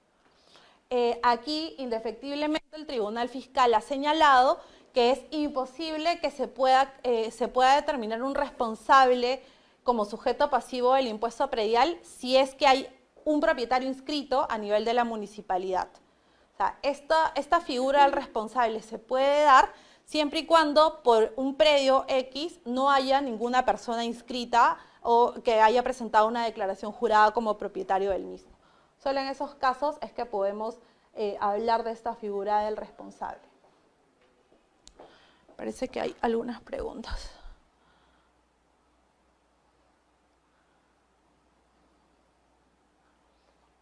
Eh, 0.90 1.18
aquí, 1.22 1.74
indefectiblemente, 1.78 2.64
el 2.72 2.86
Tribunal 2.86 3.28
Fiscal 3.28 3.74
ha 3.74 3.80
señalado 3.80 4.60
que 4.92 5.10
es 5.10 5.20
imposible 5.30 6.20
que 6.20 6.30
se 6.30 6.48
pueda, 6.48 6.94
eh, 7.02 7.30
se 7.30 7.48
pueda 7.48 7.76
determinar 7.76 8.22
un 8.22 8.34
responsable 8.34 9.42
como 9.82 10.04
sujeto 10.04 10.50
pasivo 10.50 10.94
del 10.94 11.06
impuesto 11.06 11.48
predial 11.50 11.98
si 12.02 12.36
es 12.36 12.54
que 12.54 12.66
hay 12.66 12.88
un 13.24 13.40
propietario 13.40 13.88
inscrito 13.88 14.46
a 14.48 14.58
nivel 14.58 14.84
de 14.84 14.94
la 14.94 15.04
municipalidad. 15.04 15.88
O 16.54 16.56
sea, 16.56 16.78
esta, 16.82 17.32
esta 17.34 17.60
figura 17.60 18.04
del 18.04 18.12
responsable 18.12 18.80
se 18.82 18.98
puede 18.98 19.42
dar 19.42 19.72
siempre 20.06 20.40
y 20.40 20.46
cuando 20.46 21.02
por 21.02 21.34
un 21.36 21.56
predio 21.56 22.04
X 22.08 22.60
no 22.64 22.90
haya 22.90 23.20
ninguna 23.20 23.64
persona 23.64 24.04
inscrita 24.04 24.78
o 25.08 25.34
que 25.44 25.60
haya 25.60 25.84
presentado 25.84 26.26
una 26.26 26.44
declaración 26.44 26.90
jurada 26.90 27.30
como 27.30 27.56
propietario 27.58 28.10
del 28.10 28.24
mismo. 28.24 28.50
Solo 28.98 29.20
en 29.20 29.28
esos 29.28 29.54
casos 29.54 29.98
es 30.00 30.12
que 30.12 30.26
podemos 30.26 30.80
eh, 31.14 31.36
hablar 31.38 31.84
de 31.84 31.92
esta 31.92 32.16
figura 32.16 32.62
del 32.62 32.76
responsable. 32.76 33.40
Parece 35.54 35.86
que 35.86 36.00
hay 36.00 36.16
algunas 36.22 36.60
preguntas. 36.60 37.30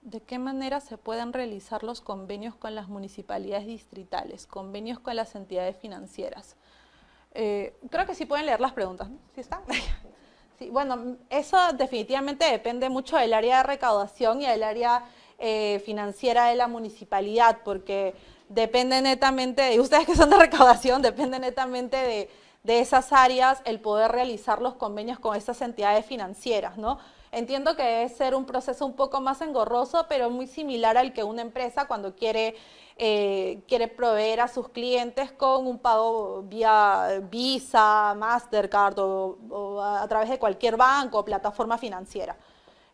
¿De 0.03 0.21
qué 0.21 0.39
manera 0.39 0.81
se 0.81 0.99
pueden 0.99 1.33
realizar 1.33 1.85
los 1.85 2.03
convenios 2.03 2.55
con 2.55 2.75
las 2.75 2.89
municipalidades 2.89 3.67
distritales, 3.67 4.47
convenios 4.47 5.01
con 5.01 5.17
las 5.17 5.35
entidades 5.35 5.79
financieras? 5.79 6.57
Eh, 7.33 7.75
creo 7.91 8.05
que 8.05 8.15
sí 8.15 8.27
pueden 8.27 8.45
leer 8.45 8.61
las 8.61 8.75
preguntas, 8.75 9.09
¿sí 9.35 9.41
están? 9.41 9.63
Sí, 10.59 10.71
bueno, 10.71 11.17
eso 11.31 11.59
definitivamente 11.73 12.45
depende 12.45 12.89
mucho 12.89 13.17
del 13.17 13.33
área 13.35 13.59
de 13.59 13.63
recaudación 13.65 14.41
y 14.41 14.47
del 14.47 14.63
área 14.63 15.05
eh, 15.39 15.83
financiera 15.85 16.47
de 16.47 16.55
la 16.55 16.69
municipalidad, 16.69 17.59
porque 17.65 18.15
depende 18.49 19.03
netamente, 19.03 19.63
de 19.63 19.81
ustedes 19.81 20.07
que 20.07 20.15
son 20.15 20.31
de 20.31 20.37
recaudación, 20.39 21.03
depende 21.03 21.41
netamente 21.41 21.97
de, 21.97 22.31
de 22.63 22.79
esas 22.79 23.13
áreas 23.13 23.63
el 23.65 23.81
poder 23.81 24.13
realizar 24.13 24.63
los 24.63 24.75
convenios 24.75 25.19
con 25.19 25.37
estas 25.37 25.61
entidades 25.61 26.07
financieras, 26.07 26.79
¿no? 26.79 26.99
Entiendo 27.37 27.75
que 27.75 27.83
debe 27.83 28.09
ser 28.11 28.37
un 28.37 28.45
proceso 28.45 28.87
un 28.87 28.95
poco 28.95 29.21
más 29.21 29.41
engorroso, 29.41 30.07
pero 30.09 30.31
muy 30.31 30.47
similar 30.47 30.97
al 30.97 31.13
que 31.13 31.25
una 31.25 31.43
empresa 31.43 31.87
cuando 31.87 32.15
quiere, 32.15 32.55
eh, 32.97 33.61
quiere 33.67 33.89
proveer 33.89 34.41
a 34.41 34.47
sus 34.47 34.69
clientes 34.69 35.33
con 35.33 35.67
un 35.67 35.81
pago 35.81 36.43
vía 36.45 37.21
Visa, 37.29 38.15
Mastercard 38.17 38.99
o 39.01 39.83
a 39.83 40.07
través 40.07 40.31
de 40.31 40.39
cualquier 40.39 40.77
banco 40.77 41.19
o 41.19 41.25
plataforma 41.25 41.77
financiera. 41.77 42.37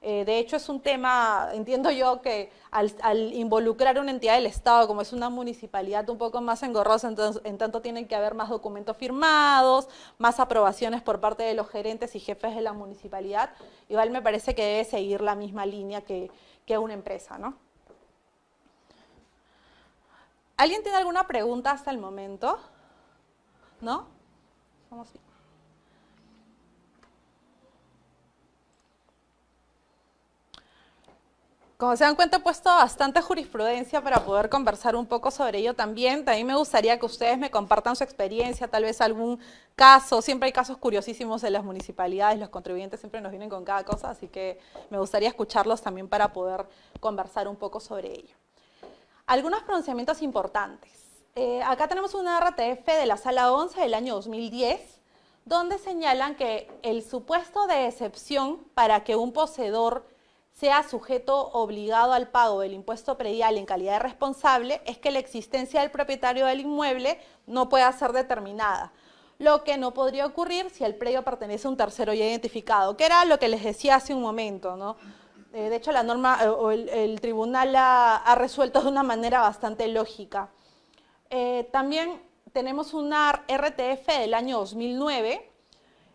Eh, 0.02 0.25
de 0.25 0.38
hecho, 0.38 0.57
es 0.57 0.69
un 0.71 0.80
tema, 0.80 1.50
entiendo 1.52 1.90
yo, 1.90 2.23
que 2.23 2.50
al, 2.71 3.35
involucrar 3.35 3.99
una 3.99 4.11
entidad 4.11 4.37
del 4.37 4.47
Estado, 4.47 4.87
como 4.87 5.02
es 5.02 5.12
una 5.12 5.28
municipalidad 5.28 6.09
un 6.09 6.16
poco 6.16 6.40
más 6.40 6.62
engorrosa, 6.62 7.09
entonces, 7.09 7.42
en 7.45 7.59
tanto 7.59 7.83
tienen 7.83 8.09
que 8.09 8.16
haber 8.16 8.35
más 8.35 8.49
documentos 8.49 8.97
firmados, 8.97 9.88
más 10.16 10.40
aprobaciones 10.40 11.02
por 11.02 11.21
parte 11.21 11.42
de 11.42 11.52
los 11.52 11.69
gerentes 11.69 12.14
y 12.16 12.21
jefes 12.21 12.54
de 12.54 12.62
la 12.62 12.73
municipalidad, 12.73 13.50
igual 13.90 14.11
me 14.11 14.23
parece 14.23 14.54
que 14.54 14.64
debe 14.64 14.85
seguir 14.85 15.21
la 15.21 15.35
misma 15.35 15.66
línea 15.66 16.00
que, 16.00 16.30
que 16.64 16.78
una 16.78 16.95
empresa, 16.95 17.37
¿no? 17.37 17.57
¿Alguien 20.57 20.83
tiene 20.83 20.99
alguna 20.99 21.26
pregunta 21.26 21.73
hasta 21.73 21.90
el 21.90 21.99
momento? 21.99 22.59
¿No? 23.80 24.07
Vamos 24.90 25.12
bien. 25.12 25.30
Como 31.81 31.97
se 31.97 32.05
dan 32.05 32.15
cuenta, 32.15 32.37
he 32.37 32.41
puesto 32.41 32.69
bastante 32.69 33.23
jurisprudencia 33.23 34.03
para 34.03 34.23
poder 34.23 34.51
conversar 34.51 34.95
un 34.95 35.07
poco 35.07 35.31
sobre 35.31 35.61
ello 35.61 35.73
también. 35.73 36.27
También 36.27 36.47
me 36.47 36.55
gustaría 36.55 36.99
que 36.99 37.07
ustedes 37.07 37.39
me 37.39 37.51
compartan 37.51 37.97
su 37.97 38.05
experiencia, 38.05 38.69
tal 38.69 38.83
vez 38.83 39.01
algún 39.01 39.41
caso. 39.77 40.21
Siempre 40.21 40.49
hay 40.49 40.53
casos 40.53 40.77
curiosísimos 40.77 41.41
de 41.41 41.49
las 41.49 41.65
municipalidades, 41.65 42.39
los 42.39 42.51
contribuyentes 42.51 43.01
siempre 43.01 43.23
nos 43.23 43.31
vienen 43.31 43.49
con 43.49 43.65
cada 43.65 43.83
cosa, 43.85 44.11
así 44.11 44.29
que 44.29 44.61
me 44.91 44.99
gustaría 44.99 45.31
escucharlos 45.31 45.81
también 45.81 46.07
para 46.07 46.35
poder 46.35 46.67
conversar 47.01 47.49
un 47.49 47.57
poco 47.57 47.81
sobre 47.81 48.13
ello. 48.13 48.35
Algunos 49.27 49.63
pronunciamientos 49.63 50.21
importantes. 50.21 50.91
Eh, 51.35 51.63
acá 51.63 51.89
tenemos 51.89 52.13
una 52.13 52.39
RTF 52.41 52.85
de 52.85 53.07
la 53.07 53.17
Sala 53.17 53.55
11 53.55 53.81
del 53.81 53.95
año 53.95 54.17
2010, 54.17 55.01
donde 55.47 55.79
señalan 55.79 56.35
que 56.35 56.71
el 56.83 57.03
supuesto 57.03 57.67
de 57.67 57.87
excepción 57.87 58.59
para 58.75 59.03
que 59.03 59.17
un 59.17 59.33
poseedor 59.33 60.10
sea 60.61 60.87
sujeto 60.87 61.49
obligado 61.52 62.12
al 62.12 62.29
pago 62.29 62.61
del 62.61 62.75
impuesto 62.75 63.17
predial 63.17 63.57
en 63.57 63.64
calidad 63.64 63.95
de 63.95 63.99
responsable 64.00 64.83
es 64.85 64.99
que 64.99 65.11
la 65.11 65.19
existencia 65.19 65.81
del 65.81 65.90
propietario 65.90 66.45
del 66.45 66.61
inmueble 66.61 67.19
no 67.47 67.71
pueda 67.71 67.90
ser 67.93 68.12
determinada, 68.12 68.93
lo 69.38 69.64
que 69.64 69.79
no 69.79 69.95
podría 69.95 70.26
ocurrir 70.26 70.69
si 70.69 70.85
el 70.85 70.97
predio 70.97 71.25
pertenece 71.25 71.67
a 71.67 71.71
un 71.71 71.79
tercero 71.79 72.12
ya 72.12 72.26
identificado, 72.26 72.95
que 72.95 73.07
era 73.07 73.25
lo 73.25 73.38
que 73.38 73.49
les 73.49 73.64
decía 73.64 73.95
hace 73.95 74.12
un 74.12 74.21
momento. 74.21 74.76
¿no? 74.76 74.99
Eh, 75.55 75.71
de 75.71 75.76
hecho, 75.76 75.93
la 75.93 76.02
norma 76.02 76.38
eh, 76.43 76.49
o 76.49 76.71
el, 76.71 77.19
tribunal 77.23 77.75
ha, 77.75 78.35
resuelto 78.37 78.83
de 78.83 78.88
una 78.88 79.02
manera 79.02 79.40
bastante 79.40 79.88
lógica. 79.88 80.50
Eh, 81.31 81.71
también 81.73 82.21
tenemos 82.52 82.93
una 82.93 83.47
RTF 83.49 84.07
del 84.09 84.35
año 84.35 84.59
2009 84.59 85.50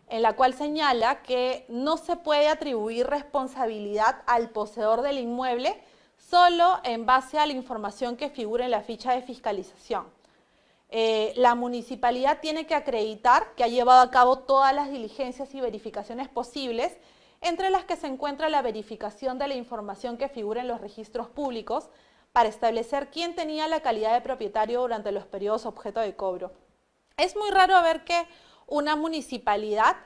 en 0.08 0.22
la 0.22 0.34
cual 0.34 0.54
señala 0.54 1.22
que 1.22 1.64
no 1.68 1.96
se 1.96 2.16
puede 2.16 2.48
atribuir 2.48 3.06
responsabilidad 3.06 4.22
al 4.26 4.50
poseedor 4.50 5.02
del 5.02 5.18
inmueble 5.18 5.80
solo 6.16 6.80
en 6.84 7.06
base 7.06 7.38
a 7.38 7.46
la 7.46 7.52
información 7.52 8.16
que 8.16 8.30
figura 8.30 8.64
en 8.64 8.70
la 8.70 8.82
ficha 8.82 9.12
de 9.12 9.22
fiscalización. 9.22 10.06
Eh, 10.88 11.32
la 11.36 11.54
municipalidad 11.54 12.40
tiene 12.40 12.66
que 12.66 12.74
acreditar 12.74 13.54
que 13.56 13.64
ha 13.64 13.68
llevado 13.68 14.00
a 14.00 14.10
cabo 14.10 14.38
todas 14.38 14.74
las 14.74 14.90
diligencias 14.90 15.54
y 15.54 15.60
verificaciones 15.60 16.28
posibles, 16.28 16.96
entre 17.40 17.70
las 17.70 17.84
que 17.84 17.96
se 17.96 18.06
encuentra 18.06 18.48
la 18.48 18.62
verificación 18.62 19.38
de 19.38 19.48
la 19.48 19.54
información 19.54 20.16
que 20.16 20.28
figura 20.28 20.60
en 20.60 20.68
los 20.68 20.80
registros 20.80 21.28
públicos 21.28 21.88
para 22.32 22.48
establecer 22.48 23.10
quién 23.10 23.34
tenía 23.34 23.68
la 23.68 23.80
calidad 23.80 24.14
de 24.14 24.20
propietario 24.20 24.80
durante 24.80 25.12
los 25.12 25.26
periodos 25.26 25.66
objeto 25.66 26.00
de 26.00 26.14
cobro. 26.14 26.52
Es 27.16 27.34
muy 27.36 27.50
raro 27.50 27.80
ver 27.82 28.04
que 28.04 28.26
una 28.66 28.96
municipalidad 28.96 29.96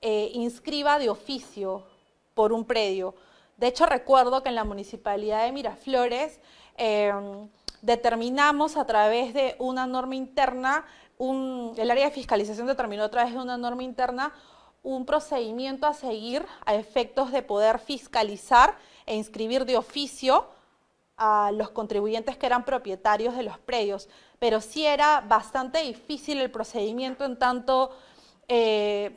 eh, 0.00 0.30
inscriba 0.34 0.98
de 0.98 1.10
oficio 1.10 1.84
por 2.34 2.52
un 2.52 2.64
predio. 2.64 3.14
De 3.56 3.66
hecho, 3.66 3.86
recuerdo 3.86 4.42
que 4.42 4.48
en 4.48 4.54
la 4.54 4.64
municipalidad 4.64 5.44
de 5.44 5.52
Miraflores 5.52 6.40
em, 6.76 7.48
determinamos 7.82 8.76
a 8.76 8.86
través 8.86 9.34
de 9.34 9.56
una 9.58 9.86
norma 9.86 10.14
interna, 10.14 10.86
el 11.18 11.90
área 11.90 12.06
de 12.06 12.10
fiscalización 12.10 12.66
determinó 12.66 13.04
a 13.04 13.10
través 13.10 13.34
de 13.34 13.40
una 13.40 13.58
norma 13.58 13.82
interna 13.82 14.32
un 14.82 15.04
procedimiento 15.04 15.86
a 15.86 15.92
seguir 15.92 16.46
a 16.64 16.74
efectos 16.74 17.32
de 17.32 17.42
poder 17.42 17.78
fiscalizar 17.78 18.78
e 19.04 19.16
inscribir 19.16 19.66
de 19.66 19.76
oficio 19.76 20.46
a 21.18 21.52
los 21.52 21.70
contribuyentes 21.70 22.38
que 22.38 22.46
eran 22.46 22.64
propietarios 22.64 23.36
de 23.36 23.42
los 23.42 23.58
predios. 23.58 24.08
Pero 24.38 24.62
sí 24.62 24.86
era 24.86 25.20
bastante 25.20 25.82
difícil 25.82 26.40
el 26.40 26.50
procedimiento 26.50 27.26
en 27.26 27.38
tanto 27.38 27.90
eh, 28.52 29.16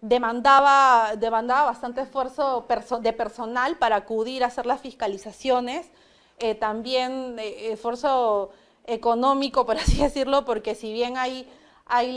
demandaba, 0.00 1.16
demandaba 1.16 1.64
bastante 1.64 2.02
esfuerzo 2.02 2.64
de 3.00 3.12
personal 3.12 3.76
para 3.78 3.96
acudir 3.96 4.44
a 4.44 4.46
hacer 4.46 4.64
las 4.64 4.80
fiscalizaciones, 4.80 5.90
eh, 6.38 6.54
también 6.54 7.36
eh, 7.40 7.72
esfuerzo 7.72 8.50
económico, 8.86 9.66
por 9.66 9.76
así 9.78 10.00
decirlo, 10.00 10.44
porque 10.44 10.76
si 10.76 10.92
bien 10.92 11.16
hay, 11.16 11.50
hay 11.86 12.16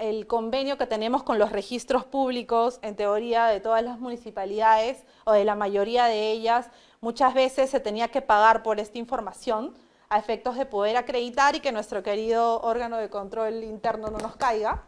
el 0.00 0.26
convenio 0.26 0.76
que 0.76 0.86
tenemos 0.86 1.22
con 1.22 1.38
los 1.38 1.50
registros 1.50 2.04
públicos, 2.04 2.78
en 2.82 2.94
teoría, 2.94 3.46
de 3.46 3.60
todas 3.60 3.82
las 3.82 3.98
municipalidades 3.98 5.02
o 5.24 5.32
de 5.32 5.46
la 5.46 5.54
mayoría 5.54 6.04
de 6.04 6.30
ellas, 6.30 6.68
muchas 7.00 7.32
veces 7.32 7.70
se 7.70 7.80
tenía 7.80 8.08
que 8.08 8.20
pagar 8.20 8.62
por 8.62 8.80
esta 8.80 8.98
información 8.98 9.74
a 10.10 10.18
efectos 10.18 10.56
de 10.56 10.66
poder 10.66 10.98
acreditar 10.98 11.56
y 11.56 11.60
que 11.60 11.72
nuestro 11.72 12.02
querido 12.02 12.60
órgano 12.60 12.98
de 12.98 13.08
control 13.08 13.64
interno 13.64 14.10
no 14.10 14.18
nos 14.18 14.36
caiga. 14.36 14.82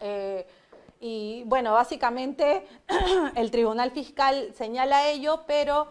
Eh, 0.00 0.46
y 1.00 1.42
bueno, 1.46 1.72
básicamente 1.72 2.66
el 3.36 3.50
Tribunal 3.50 3.90
Fiscal 3.90 4.52
señala 4.54 5.08
ello, 5.08 5.44
pero 5.46 5.88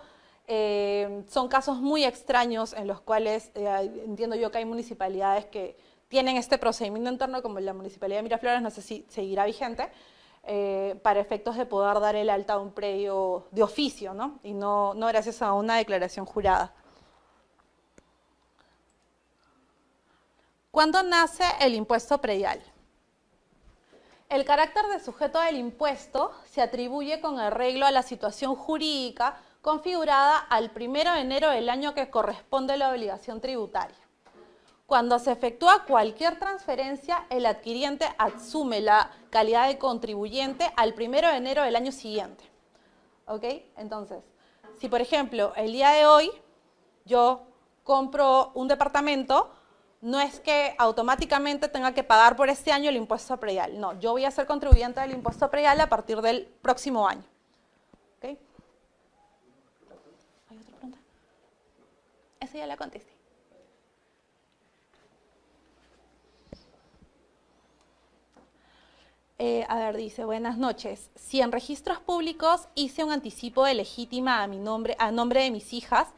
eh, 0.47 1.23
son 1.29 1.47
casos 1.47 1.77
muy 1.79 2.03
extraños 2.03 2.73
en 2.73 2.87
los 2.87 3.01
cuales 3.01 3.51
eh, 3.55 4.03
entiendo 4.05 4.35
yo 4.35 4.51
que 4.51 4.59
hay 4.59 4.65
municipalidades 4.65 5.45
que 5.45 5.77
tienen 6.07 6.37
este 6.37 6.57
procedimiento 6.57 7.09
interno, 7.09 7.41
como 7.41 7.59
la 7.59 7.73
Municipalidad 7.73 8.19
de 8.19 8.23
Miraflores, 8.23 8.61
no 8.61 8.69
sé 8.69 8.81
si 8.81 9.05
seguirá 9.09 9.45
vigente, 9.45 9.89
para 11.01 11.21
efectos 11.21 11.55
de 11.55 11.65
poder 11.65 12.01
dar 12.01 12.17
el 12.17 12.29
alta 12.29 12.53
a 12.53 12.59
un 12.59 12.73
predio 12.73 13.47
de 13.51 13.63
oficio, 13.63 14.13
¿no? 14.13 14.39
Y 14.43 14.53
no, 14.53 14.93
no 14.93 15.07
gracias 15.07 15.41
a 15.41 15.53
una 15.53 15.77
declaración 15.77 16.25
jurada. 16.25 16.73
¿Cuándo 20.69 21.01
nace 21.03 21.43
el 21.61 21.75
impuesto 21.75 22.19
predial? 22.19 22.59
El 24.33 24.45
carácter 24.45 24.87
de 24.87 24.99
sujeto 24.99 25.39
del 25.39 25.57
impuesto 25.57 26.31
se 26.45 26.63
atribuye 26.63 27.21
con 27.21 27.39
arreglo 27.39 27.85
a 27.85 27.91
la 27.91 28.01
situación 28.01 28.55
jurídica 28.55 29.37
configurada 29.61 30.39
al 30.39 30.71
1 30.75 31.13
de 31.13 31.19
enero 31.19 31.51
del 31.51 31.69
año 31.69 31.93
que 31.93 32.09
corresponde 32.09 32.73
a 32.73 32.77
la 32.77 32.89
obligación 32.89 33.41
tributaria. 33.41 33.95
Cuando 34.87 35.19
se 35.19 35.31
efectúa 35.31 35.85
cualquier 35.85 36.39
transferencia, 36.39 37.27
el 37.29 37.45
adquiriente 37.45 38.07
asume 38.17 38.81
la 38.81 39.11
calidad 39.29 39.67
de 39.67 39.77
contribuyente 39.77 40.67
al 40.77 40.95
1 40.97 41.11
de 41.11 41.37
enero 41.37 41.61
del 41.61 41.75
año 41.75 41.91
siguiente. 41.91 42.43
¿Ok? 43.27 43.43
Entonces, 43.77 44.23
si 44.79 44.89
por 44.89 45.01
ejemplo 45.01 45.53
el 45.55 45.71
día 45.71 45.91
de 45.91 46.07
hoy 46.07 46.31
yo 47.05 47.43
compro 47.83 48.51
un 48.55 48.67
departamento, 48.67 49.53
no 50.03 50.19
es 50.19 50.41
que 50.41 50.75
automáticamente 50.77 51.69
tenga 51.69 51.93
que 51.93 52.03
pagar 52.03 52.35
por 52.35 52.49
este 52.49 52.73
año 52.73 52.89
el 52.89 52.97
impuesto 52.97 53.39
predial. 53.39 53.79
No, 53.79 53.97
yo 54.01 54.11
voy 54.11 54.25
a 54.25 54.31
ser 54.31 54.45
contribuyente 54.45 54.99
del 54.99 55.11
impuesto 55.11 55.49
predial 55.49 55.79
a 55.79 55.87
partir 55.87 56.19
del 56.21 56.45
próximo 56.61 57.07
año. 57.07 57.23
¿Okay? 58.17 58.37
¿Hay 60.49 60.57
otra 60.57 60.71
pregunta? 60.75 60.99
Esa 62.41 62.57
ya 62.57 62.67
la 62.67 62.75
contesté. 62.75 63.13
Eh, 69.39 69.65
a 69.69 69.75
ver, 69.77 69.95
dice, 69.95 70.25
buenas 70.25 70.57
noches. 70.57 71.11
Si 71.15 71.39
en 71.39 71.53
registros 71.53 72.01
públicos 72.01 72.67
hice 72.75 73.05
un 73.05 73.11
anticipo 73.13 73.63
de 73.63 73.73
legítima 73.73 74.43
a 74.43 74.47
mi 74.47 74.59
nombre, 74.59 74.97
a 74.99 75.11
nombre 75.11 75.43
de 75.43 75.51
mis 75.51 75.71
hijas, 75.71 76.09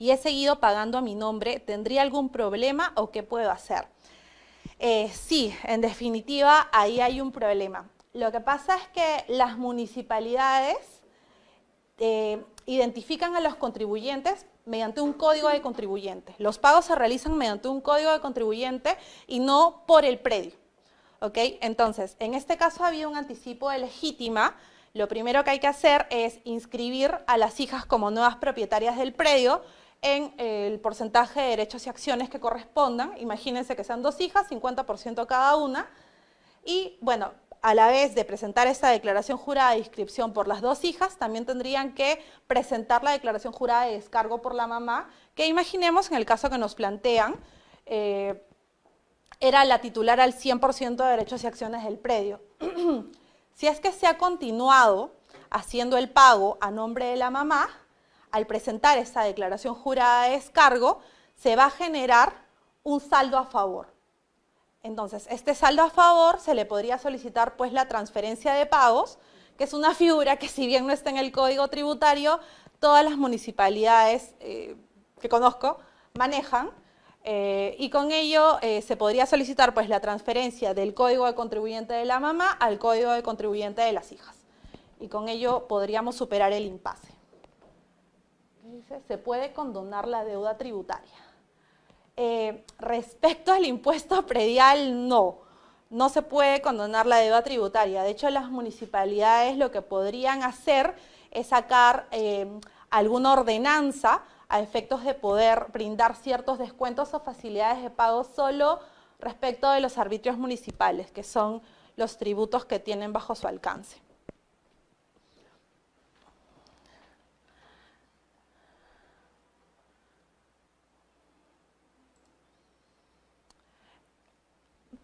y 0.00 0.10
he 0.10 0.16
seguido 0.16 0.60
pagando 0.60 0.96
a 0.96 1.02
mi 1.02 1.14
nombre, 1.14 1.60
¿tendría 1.60 2.00
algún 2.00 2.30
problema 2.30 2.92
o 2.96 3.10
qué 3.10 3.22
puedo 3.22 3.50
hacer? 3.50 3.86
Eh, 4.78 5.12
sí, 5.12 5.54
en 5.64 5.82
definitiva, 5.82 6.70
ahí 6.72 7.02
hay 7.02 7.20
un 7.20 7.30
problema. 7.30 7.86
Lo 8.14 8.32
que 8.32 8.40
pasa 8.40 8.76
es 8.76 8.88
que 8.88 9.24
las 9.28 9.58
municipalidades 9.58 10.78
eh, 11.98 12.42
identifican 12.64 13.36
a 13.36 13.42
los 13.42 13.56
contribuyentes 13.56 14.46
mediante 14.64 15.02
un 15.02 15.12
código 15.12 15.50
de 15.50 15.60
contribuyente. 15.60 16.34
Los 16.38 16.58
pagos 16.58 16.86
se 16.86 16.94
realizan 16.94 17.36
mediante 17.36 17.68
un 17.68 17.82
código 17.82 18.10
de 18.10 18.20
contribuyente 18.20 18.96
y 19.26 19.40
no 19.40 19.84
por 19.86 20.06
el 20.06 20.18
predio. 20.18 20.52
¿Ok? 21.20 21.36
Entonces, 21.60 22.16
en 22.20 22.32
este 22.32 22.56
caso 22.56 22.84
había 22.84 23.06
un 23.06 23.16
anticipo 23.18 23.68
de 23.68 23.80
legítima. 23.80 24.56
Lo 24.94 25.08
primero 25.08 25.44
que 25.44 25.50
hay 25.50 25.60
que 25.60 25.66
hacer 25.66 26.06
es 26.08 26.40
inscribir 26.44 27.18
a 27.26 27.36
las 27.36 27.60
hijas 27.60 27.84
como 27.84 28.10
nuevas 28.10 28.36
propietarias 28.36 28.96
del 28.96 29.12
predio, 29.12 29.62
en 30.02 30.34
el 30.38 30.80
porcentaje 30.80 31.40
de 31.40 31.48
derechos 31.48 31.86
y 31.86 31.90
acciones 31.90 32.30
que 32.30 32.40
correspondan. 32.40 33.16
Imagínense 33.18 33.76
que 33.76 33.84
sean 33.84 34.02
dos 34.02 34.20
hijas, 34.20 34.48
50% 34.48 35.26
cada 35.26 35.56
una. 35.56 35.88
Y 36.64 36.98
bueno, 37.00 37.32
a 37.62 37.74
la 37.74 37.88
vez 37.88 38.14
de 38.14 38.24
presentar 38.24 38.66
esta 38.66 38.88
declaración 38.88 39.36
jurada 39.36 39.72
de 39.72 39.78
inscripción 39.78 40.32
por 40.32 40.48
las 40.48 40.62
dos 40.62 40.84
hijas, 40.84 41.18
también 41.18 41.44
tendrían 41.44 41.94
que 41.94 42.22
presentar 42.46 43.04
la 43.04 43.12
declaración 43.12 43.52
jurada 43.52 43.84
de 43.84 43.92
descargo 43.92 44.40
por 44.40 44.54
la 44.54 44.66
mamá, 44.66 45.10
que 45.34 45.46
imaginemos 45.46 46.10
en 46.10 46.16
el 46.16 46.24
caso 46.24 46.48
que 46.48 46.58
nos 46.58 46.74
plantean, 46.74 47.36
eh, 47.86 48.46
era 49.40 49.64
la 49.64 49.80
titular 49.80 50.20
al 50.20 50.34
100% 50.34 50.96
de 50.96 51.10
derechos 51.10 51.44
y 51.44 51.46
acciones 51.46 51.84
del 51.84 51.98
predio. 51.98 52.40
si 53.54 53.66
es 53.66 53.80
que 53.80 53.92
se 53.92 54.06
ha 54.06 54.16
continuado 54.16 55.12
haciendo 55.50 55.96
el 55.98 56.10
pago 56.10 56.58
a 56.60 56.70
nombre 56.70 57.06
de 57.06 57.16
la 57.16 57.30
mamá, 57.30 57.68
al 58.32 58.46
presentar 58.46 58.98
esta 58.98 59.22
declaración 59.22 59.74
jurada 59.74 60.24
de 60.24 60.32
descargo, 60.32 61.00
se 61.36 61.56
va 61.56 61.66
a 61.66 61.70
generar 61.70 62.32
un 62.82 63.00
saldo 63.00 63.38
a 63.38 63.44
favor. 63.44 63.88
Entonces, 64.82 65.26
este 65.30 65.54
saldo 65.54 65.82
a 65.82 65.90
favor 65.90 66.40
se 66.40 66.54
le 66.54 66.64
podría 66.64 66.98
solicitar 66.98 67.56
pues 67.56 67.72
la 67.72 67.86
transferencia 67.88 68.54
de 68.54 68.66
pagos, 68.66 69.18
que 69.58 69.64
es 69.64 69.74
una 69.74 69.94
figura 69.94 70.36
que 70.36 70.48
si 70.48 70.66
bien 70.66 70.86
no 70.86 70.92
está 70.92 71.10
en 71.10 71.18
el 71.18 71.32
código 71.32 71.68
tributario, 71.68 72.40
todas 72.78 73.04
las 73.04 73.16
municipalidades 73.16 74.34
eh, 74.40 74.76
que 75.20 75.28
conozco 75.28 75.78
manejan 76.14 76.70
eh, 77.24 77.76
y 77.78 77.90
con 77.90 78.10
ello 78.10 78.58
eh, 78.62 78.80
se 78.80 78.96
podría 78.96 79.26
solicitar 79.26 79.74
pues, 79.74 79.88
la 79.88 80.00
transferencia 80.00 80.72
del 80.72 80.94
código 80.94 81.26
de 81.26 81.34
contribuyente 81.34 81.92
de 81.92 82.06
la 82.06 82.18
mamá 82.18 82.50
al 82.50 82.78
código 82.78 83.12
de 83.12 83.22
contribuyente 83.22 83.82
de 83.82 83.92
las 83.92 84.12
hijas. 84.12 84.36
Y 84.98 85.08
con 85.08 85.28
ello 85.28 85.66
podríamos 85.68 86.16
superar 86.16 86.52
el 86.52 86.64
impasse. 86.64 87.19
Dice, 88.70 89.00
se 89.08 89.18
puede 89.18 89.52
condonar 89.52 90.06
la 90.06 90.24
deuda 90.24 90.56
tributaria. 90.56 91.18
Eh, 92.16 92.64
respecto 92.78 93.52
al 93.52 93.64
impuesto 93.64 94.24
predial, 94.26 95.08
no. 95.08 95.38
No 95.88 96.08
se 96.08 96.22
puede 96.22 96.62
condonar 96.62 97.06
la 97.06 97.16
deuda 97.16 97.42
tributaria. 97.42 98.04
De 98.04 98.10
hecho, 98.10 98.30
las 98.30 98.48
municipalidades 98.48 99.56
lo 99.56 99.72
que 99.72 99.82
podrían 99.82 100.44
hacer 100.44 100.94
es 101.32 101.48
sacar 101.48 102.08
alguna 102.90 103.32
ordenanza 103.32 104.22
a 104.48 104.60
efectos 104.60 105.02
de 105.02 105.14
poder 105.14 105.66
brindar 105.72 106.14
ciertos 106.14 106.58
descuentos 106.58 107.12
o 107.12 107.20
facilidades 107.20 107.82
de 107.82 107.90
pago 107.90 108.22
solo 108.22 108.78
respecto 109.18 109.68
de 109.72 109.80
los 109.80 109.98
arbitrios 109.98 110.38
municipales, 110.38 111.10
que 111.10 111.24
son 111.24 111.60
los 111.96 112.18
tributos 112.18 112.64
que 112.66 112.78
tienen 112.78 113.12
bajo 113.12 113.34
su 113.34 113.48
alcance. 113.48 114.00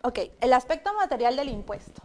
Ok, 0.07 0.21
el 0.41 0.53
aspecto 0.53 0.95
material 0.95 1.35
del 1.35 1.49
impuesto. 1.49 2.01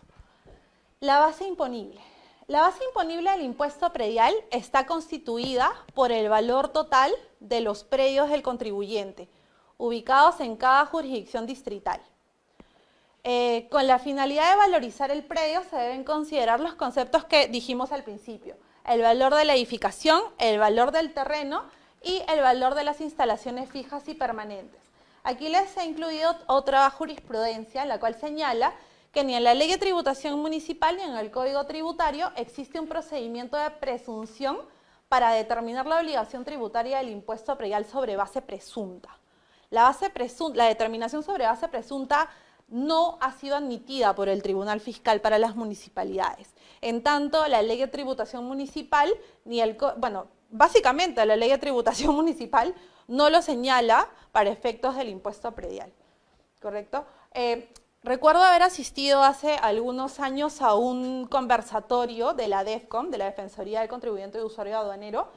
La 1.01 1.19
base 1.19 1.45
imponible. 1.45 2.01
La 2.47 2.61
base 2.61 2.83
imponible 2.83 3.29
del 3.29 3.43
impuesto 3.43 3.93
predial 3.93 4.33
está 4.49 4.87
constituida 4.87 5.71
por 5.93 6.11
el 6.11 6.27
valor 6.27 6.69
total 6.69 7.11
de 7.39 7.61
los 7.61 7.83
predios 7.83 8.31
del 8.31 8.41
contribuyente, 8.41 9.29
ubicados 9.77 10.39
en 10.39 10.55
cada 10.55 10.87
jurisdicción 10.87 11.45
distrital. 11.45 12.01
Eh, 13.23 13.67
con 13.69 13.85
la 13.85 13.99
finalidad 13.99 14.49
de 14.49 14.57
valorizar 14.57 15.11
el 15.11 15.23
predio 15.23 15.61
se 15.69 15.75
deben 15.75 16.03
considerar 16.03 16.59
los 16.59 16.73
conceptos 16.73 17.25
que 17.25 17.49
dijimos 17.49 17.91
al 17.91 18.03
principio, 18.03 18.57
el 18.87 19.03
valor 19.03 19.35
de 19.35 19.45
la 19.45 19.53
edificación, 19.53 20.23
el 20.39 20.57
valor 20.57 20.91
del 20.91 21.13
terreno 21.13 21.65
y 22.01 22.23
el 22.29 22.39
valor 22.39 22.73
de 22.73 22.83
las 22.83 22.99
instalaciones 22.99 23.69
fijas 23.69 24.07
y 24.07 24.15
permanentes. 24.15 24.90
Aquí 25.23 25.49
les 25.49 25.75
he 25.77 25.85
incluido 25.85 26.35
otra 26.47 26.89
jurisprudencia, 26.89 27.85
la 27.85 27.99
cual 27.99 28.15
señala 28.15 28.73
que 29.11 29.23
ni 29.23 29.35
en 29.35 29.43
la 29.43 29.53
ley 29.53 29.69
de 29.69 29.77
tributación 29.77 30.39
municipal 30.39 30.97
ni 30.97 31.03
en 31.03 31.15
el 31.15 31.31
código 31.31 31.65
tributario 31.65 32.31
existe 32.35 32.79
un 32.79 32.87
procedimiento 32.87 33.57
de 33.57 33.69
presunción 33.71 34.57
para 35.09 35.31
determinar 35.31 35.85
la 35.85 35.99
obligación 35.99 36.45
tributaria 36.45 36.99
del 36.99 37.09
impuesto 37.09 37.57
predial 37.57 37.85
sobre 37.85 38.15
base 38.15 38.41
presunta. 38.41 39.09
La, 39.69 39.83
base 39.83 40.11
la 40.53 40.65
determinación 40.65 41.23
sobre 41.23 41.45
base 41.45 41.67
presunta 41.67 42.29
no 42.69 43.17
ha 43.19 43.33
sido 43.33 43.57
admitida 43.57 44.15
por 44.15 44.29
el 44.29 44.41
Tribunal 44.41 44.79
Fiscal 44.79 45.19
para 45.19 45.37
las 45.37 45.55
municipalidades. 45.57 46.55
En 46.79 47.03
tanto, 47.03 47.45
la 47.47 47.61
ley 47.61 47.77
de 47.77 47.87
tributación 47.87 48.45
municipal, 48.45 49.13
ni 49.43 49.59
el, 49.59 49.77
bueno, 49.97 50.27
básicamente 50.49 51.25
la 51.25 51.35
ley 51.35 51.49
de 51.49 51.57
tributación 51.57 52.15
municipal 52.15 52.73
no 53.07 53.29
lo 53.29 53.41
señala 53.41 54.09
para 54.31 54.49
efectos 54.49 54.95
del 54.95 55.09
impuesto 55.09 55.51
predial. 55.53 55.91
¿Correcto? 56.61 57.05
Eh, 57.33 57.69
Recuerdo 58.03 58.41
haber 58.41 58.63
asistido 58.63 59.21
hace 59.21 59.57
algunos 59.57 60.19
años 60.19 60.63
a 60.63 60.73
un 60.73 61.27
conversatorio 61.27 62.33
de 62.33 62.47
la 62.47 62.63
DEFCON, 62.63 63.11
de 63.11 63.19
la 63.19 63.25
Defensoría 63.25 63.81
del 63.81 63.89
Contribuyente 63.89 64.39
y 64.39 64.41
Usuario 64.41 64.79
Aduanero, 64.79 65.27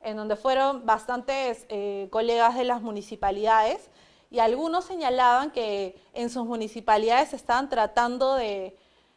en 0.00 0.16
donde 0.16 0.34
fueron 0.36 0.86
bastantes 0.86 1.66
eh, 1.68 2.08
colegas 2.10 2.54
de 2.54 2.64
las 2.64 2.80
municipalidades 2.80 3.90
y 4.30 4.38
algunos 4.38 4.86
señalaban 4.86 5.50
que 5.50 6.00
en 6.14 6.30
sus 6.30 6.46
municipalidades 6.46 7.34
estaban 7.34 7.68
tratando 7.68 8.36
de, 8.36 8.74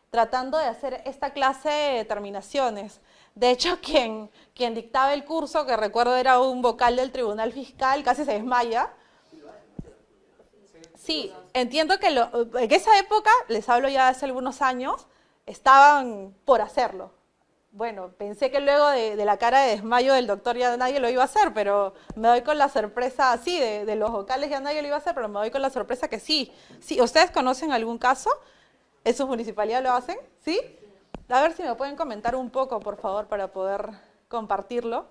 tratando 0.09 0.57
de 0.57 0.65
hacer 0.65 1.01
esta 1.05 1.31
clase 1.31 1.69
de 1.69 1.93
determinaciones. 1.99 2.99
De 3.37 3.51
hecho, 3.51 3.79
quien, 3.81 4.29
quien 4.53 4.73
dictaba 4.73 5.13
el 5.13 5.23
curso, 5.23 5.65
que 5.65 5.77
recuerdo 5.77 6.15
era 6.15 6.39
un 6.39 6.61
vocal 6.61 6.95
del 6.95 7.11
Tribunal 7.11 7.53
Fiscal, 7.53 8.03
casi 8.03 8.25
se 8.25 8.33
desmaya, 8.33 8.91
Sí, 11.07 11.31
entiendo 11.53 11.99
que 11.99 12.07
en 12.07 12.71
esa 12.73 12.99
época, 12.99 13.31
les 13.47 13.69
hablo 13.69 13.87
ya 13.87 14.09
hace 14.09 14.25
algunos 14.25 14.61
años, 14.61 15.07
estaban 15.45 16.35
por 16.43 16.59
hacerlo. 16.59 17.13
Bueno, 17.71 18.11
pensé 18.17 18.51
que 18.51 18.59
luego 18.59 18.89
de, 18.89 19.15
la 19.23 19.37
cara 19.37 19.61
de 19.61 19.69
desmayo 19.69 20.13
del 20.13 20.27
doctor 20.27 20.57
ya 20.57 20.75
nadie 20.75 20.99
lo 20.99 21.09
iba 21.09 21.21
a 21.21 21.25
hacer, 21.25 21.53
pero 21.53 21.93
me 22.15 22.27
doy 22.27 22.41
con 22.41 22.57
la 22.57 22.67
sorpresa, 22.67 23.37
sí, 23.37 23.57
de, 23.57 23.95
los 23.95 24.11
vocales 24.11 24.49
ya 24.49 24.59
nadie 24.59 24.81
lo 24.81 24.89
iba 24.89 24.97
a 24.97 24.99
hacer, 24.99 25.15
pero 25.15 25.29
me 25.29 25.39
doy 25.39 25.49
con 25.49 25.61
la 25.61 25.69
sorpresa 25.69 26.09
que 26.09 26.19
sí. 26.19 26.51
sí. 26.81 26.99
¿Ustedes 26.99 27.31
conocen 27.31 27.71
algún 27.71 27.97
caso? 27.97 28.29
¿En 29.05 29.15
sus 29.15 29.27
municipalidades 29.27 29.85
lo 29.85 29.93
hacen? 29.93 30.17
¿Sí? 30.43 30.59
A 31.29 31.41
ver 31.41 31.51
si 31.53 31.63
me 31.63 31.75
pueden 31.75 31.97
comentar 31.97 32.35
un 32.35 32.49
poco, 32.49 32.79
por 32.79 32.97
favor, 32.97 33.27
para 33.27 33.51
poder 33.51 33.91
compartirlo. 34.29 35.07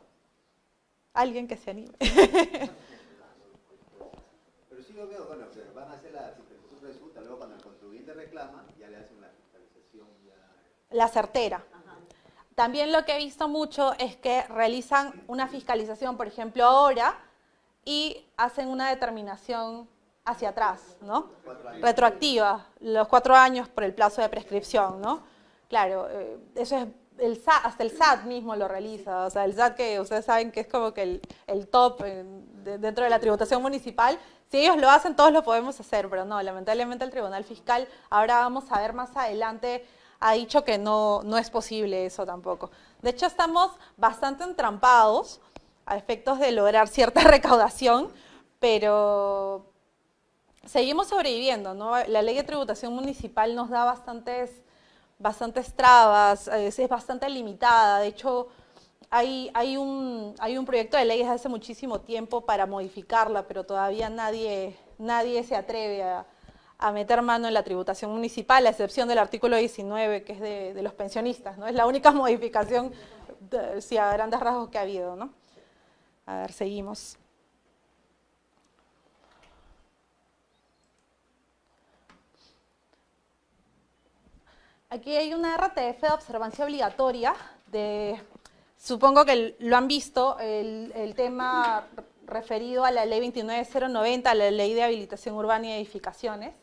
Alguien 1.12 1.46
que 1.46 1.56
se 1.56 1.70
anime. 1.70 1.92
pero 1.98 2.12
sí 4.82 4.92
lo 4.94 5.06
veo, 5.06 5.26
bueno, 5.26 5.44
van 5.74 5.90
a 5.90 5.94
hacer 5.94 6.12
la 6.12 6.32
resulta, 6.82 7.20
luego 7.20 7.38
cuando 7.38 7.56
el 7.56 7.62
contribuyente 7.62 8.14
reclama, 8.14 8.64
ya 8.78 8.88
le 8.88 8.96
hacen 8.96 9.20
la 9.20 9.28
fiscalización. 9.28 10.08
Ya... 10.26 10.34
La 10.90 11.08
certera. 11.08 11.62
También 12.54 12.92
lo 12.92 13.04
que 13.04 13.14
he 13.14 13.18
visto 13.18 13.48
mucho 13.48 13.92
es 13.98 14.16
que 14.16 14.44
realizan 14.44 15.22
una 15.26 15.48
fiscalización, 15.48 16.16
por 16.16 16.26
ejemplo, 16.26 16.64
ahora, 16.64 17.18
y 17.84 18.24
hacen 18.38 18.68
una 18.68 18.88
determinación 18.88 19.86
hacia 20.24 20.48
atrás, 20.50 20.96
¿no? 21.02 21.32
Retroactiva, 21.82 22.68
los 22.80 23.08
cuatro 23.08 23.36
años 23.36 23.68
por 23.68 23.84
el 23.84 23.94
plazo 23.94 24.22
de 24.22 24.30
prescripción, 24.30 25.02
¿no? 25.02 25.35
Claro, 25.68 26.08
eh, 26.10 26.38
eso 26.54 26.76
es 26.76 26.86
el 27.18 27.42
hasta 27.46 27.82
el 27.82 27.90
SAT 27.90 28.24
mismo 28.24 28.54
lo 28.56 28.68
realiza, 28.68 29.24
o 29.24 29.30
sea, 29.30 29.44
el 29.44 29.54
SAT 29.54 29.76
que 29.76 30.00
ustedes 30.00 30.24
saben 30.24 30.52
que 30.52 30.60
es 30.60 30.66
como 30.66 30.92
que 30.92 31.20
el, 31.46 31.68
top 31.68 32.02
dentro 32.02 33.04
de 33.04 33.10
la 33.10 33.18
tributación 33.18 33.62
municipal, 33.62 34.18
si 34.50 34.58
ellos 34.58 34.76
lo 34.76 34.90
hacen, 34.90 35.16
todos 35.16 35.32
lo 35.32 35.42
podemos 35.42 35.78
hacer, 35.80 36.08
pero 36.10 36.24
no, 36.24 36.40
lamentablemente 36.42 37.04
el 37.04 37.10
Tribunal 37.10 37.44
Fiscal, 37.44 37.88
ahora 38.10 38.38
vamos 38.38 38.64
a 38.70 38.80
ver 38.80 38.92
más 38.92 39.16
adelante, 39.16 39.84
ha 40.20 40.32
dicho 40.32 40.64
que 40.64 40.78
no, 40.78 41.22
no 41.24 41.38
es 41.38 41.50
posible 41.50 42.06
eso 42.06 42.24
tampoco. 42.26 42.70
De 43.02 43.10
hecho, 43.10 43.26
estamos 43.26 43.72
bastante 43.96 44.44
entrampados 44.44 45.40
a 45.84 45.96
efectos 45.96 46.38
de 46.38 46.52
lograr 46.52 46.88
cierta 46.88 47.20
recaudación, 47.24 48.12
pero 48.58 49.72
seguimos 50.64 51.08
sobreviviendo, 51.08 51.74
¿no? 51.74 51.96
La 52.06 52.22
ley 52.22 52.36
de 52.36 52.44
tributación 52.44 52.92
municipal 52.92 53.54
nos 53.54 53.70
da 53.70 53.84
bastantes, 53.84 54.62
bastantes 55.18 55.74
trabas, 55.74 56.48
es 56.48 56.88
bastante 56.88 57.28
limitada, 57.28 58.00
de 58.00 58.08
hecho 58.08 58.48
hay, 59.10 59.50
hay, 59.54 59.76
un, 59.76 60.34
hay 60.38 60.58
un 60.58 60.64
proyecto 60.64 60.96
de 60.96 61.04
ley 61.04 61.18
desde 61.18 61.32
hace 61.32 61.48
muchísimo 61.48 62.00
tiempo 62.00 62.44
para 62.44 62.66
modificarla, 62.66 63.46
pero 63.46 63.64
todavía 63.64 64.10
nadie, 64.10 64.76
nadie 64.98 65.42
se 65.44 65.56
atreve 65.56 66.02
a, 66.02 66.26
meter 66.92 67.22
mano 67.22 67.48
en 67.48 67.54
la 67.54 67.62
tributación 67.62 68.10
municipal, 68.12 68.66
a 68.66 68.70
excepción 68.70 69.08
del 69.08 69.18
artículo 69.18 69.56
19, 69.56 70.24
que 70.24 70.32
es 70.32 70.40
de, 70.40 70.82
los 70.82 70.92
pensionistas, 70.92 71.56
¿no? 71.56 71.66
Es 71.66 71.74
la 71.74 71.86
única 71.86 72.10
modificación, 72.12 72.92
si 73.78 73.96
a 73.96 74.12
grandes 74.12 74.40
rasgos 74.40 74.68
que 74.68 74.78
ha 74.78 74.82
habido, 74.82 75.16
¿no? 75.16 75.32
A 76.26 76.40
ver, 76.40 76.52
seguimos. 76.52 77.16
Aquí 84.88 85.16
hay 85.16 85.34
una 85.34 85.56
RTF 85.56 86.00
de 86.00 86.10
observancia 86.10 86.64
obligatoria 86.64 87.34
de 87.66 88.20
Supongo 88.78 89.24
que 89.24 89.56
lo 89.58 89.76
han 89.76 89.88
visto, 89.88 90.38
el, 90.38 91.12
tema 91.16 91.88
referido 92.26 92.84
a 92.84 92.90
la 92.92 93.04
ley 93.04 93.18
29090, 93.18 94.30
a 94.30 94.34
la 94.34 94.50
ley 94.50 94.74
de 94.74 94.84
habilitación 94.84 95.34
urbana 95.34 95.66
y 95.66 95.72
edificaciones. 95.72 96.54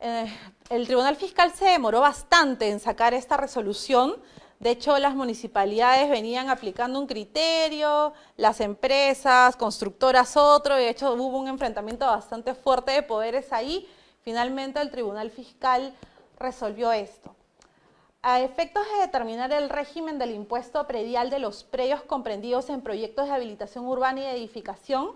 Eh, 0.00 0.32
el 0.70 0.86
Tribunal 0.86 1.16
Fiscal 1.16 1.52
se 1.52 1.66
demoró 1.66 2.00
bastante 2.00 2.70
en 2.70 2.80
sacar 2.80 3.12
esta 3.12 3.36
resolución. 3.36 4.16
De 4.60 4.70
hecho, 4.70 4.96
las 4.98 5.14
municipalidades 5.14 6.08
venían 6.08 6.48
aplicando 6.48 6.98
un 6.98 7.06
criterio, 7.06 8.14
las 8.38 8.60
empresas, 8.60 9.56
constructoras 9.56 10.38
otro, 10.38 10.78
y 10.78 10.84
de 10.84 10.90
hecho 10.90 11.12
hubo 11.12 11.38
un 11.38 11.48
enfrentamiento 11.48 12.06
bastante 12.06 12.54
fuerte 12.54 12.92
de 12.92 13.02
poderes 13.02 13.52
ahí. 13.52 13.86
Finalmente 14.22 14.80
el 14.80 14.90
Tribunal 14.90 15.30
Fiscal 15.30 15.92
resolvió 16.38 16.92
esto. 16.92 17.34
A 18.22 18.40
efectos 18.40 18.86
de 18.90 19.02
determinar 19.02 19.52
el 19.52 19.68
régimen 19.68 20.18
del 20.18 20.30
impuesto 20.30 20.86
predial 20.86 21.28
de 21.28 21.38
los 21.38 21.62
predios 21.62 22.02
comprendidos 22.02 22.70
en 22.70 22.80
proyectos 22.80 23.26
de 23.26 23.34
habilitación 23.34 23.86
urbana 23.86 24.20
y 24.20 24.24
edificación, 24.26 25.10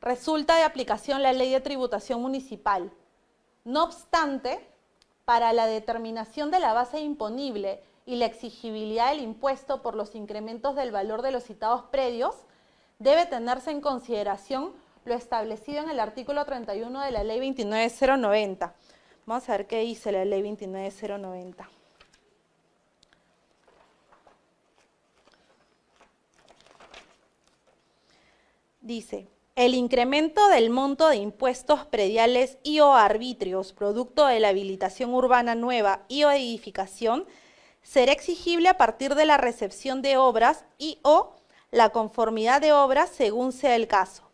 resulta 0.00 0.56
de 0.56 0.62
aplicación 0.62 1.22
la 1.22 1.32
ley 1.32 1.50
de 1.50 1.60
tributación 1.60 2.22
municipal. 2.22 2.90
No 3.64 3.84
obstante, 3.84 4.66
para 5.24 5.52
la 5.52 5.66
determinación 5.66 6.50
de 6.50 6.60
la 6.60 6.72
base 6.72 7.00
imponible 7.00 7.82
y 8.06 8.16
la 8.16 8.24
exigibilidad 8.24 9.10
del 9.10 9.20
impuesto 9.20 9.82
por 9.82 9.94
los 9.94 10.14
incrementos 10.14 10.74
del 10.74 10.90
valor 10.90 11.20
de 11.20 11.32
los 11.32 11.44
citados 11.44 11.82
predios, 11.90 12.34
debe 12.98 13.26
tenerse 13.26 13.70
en 13.70 13.82
consideración 13.82 14.72
lo 15.04 15.12
establecido 15.14 15.82
en 15.82 15.90
el 15.90 16.00
artículo 16.00 16.44
31 16.46 17.00
de 17.02 17.10
la 17.10 17.24
ley 17.24 17.40
29090. 17.40 18.74
Vamos 19.28 19.46
a 19.50 19.58
ver 19.58 19.66
qué 19.66 19.80
dice 19.80 20.10
la 20.10 20.24
ley 20.24 20.40
29090. 20.40 21.68
Dice, 28.80 29.26
el 29.54 29.74
incremento 29.74 30.48
del 30.48 30.70
monto 30.70 31.10
de 31.10 31.16
impuestos 31.16 31.84
prediales 31.84 32.56
y 32.62 32.80
o 32.80 32.94
arbitrios 32.94 33.74
producto 33.74 34.24
de 34.24 34.40
la 34.40 34.48
habilitación 34.48 35.12
urbana 35.12 35.54
nueva 35.54 36.06
y 36.08 36.24
o 36.24 36.30
edificación 36.30 37.26
será 37.82 38.12
exigible 38.12 38.70
a 38.70 38.78
partir 38.78 39.14
de 39.14 39.26
la 39.26 39.36
recepción 39.36 40.00
de 40.00 40.16
obras 40.16 40.64
y 40.78 41.00
o 41.02 41.34
la 41.70 41.90
conformidad 41.90 42.62
de 42.62 42.72
obras 42.72 43.10
según 43.10 43.52
sea 43.52 43.76
el 43.76 43.88
caso. 43.88 44.27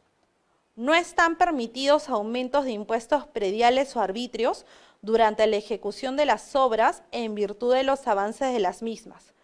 No 0.76 0.94
están 0.94 1.37
permitidos 1.37 2.08
aumentos 2.08 2.64
de 2.64 2.72
impuestos 2.72 3.26
prediales 3.26 3.94
o 3.96 4.00
arbitrios 4.00 4.66
durante 5.02 5.46
la 5.46 5.56
ejecución 5.56 6.16
de 6.16 6.26
las 6.26 6.56
obras 6.56 7.02
en 7.12 7.34
virtud 7.34 7.74
de 7.74 7.84
los 7.84 8.06
avances 8.06 8.52
de 8.52 8.58
las 8.58 8.82
mismas 8.82 9.34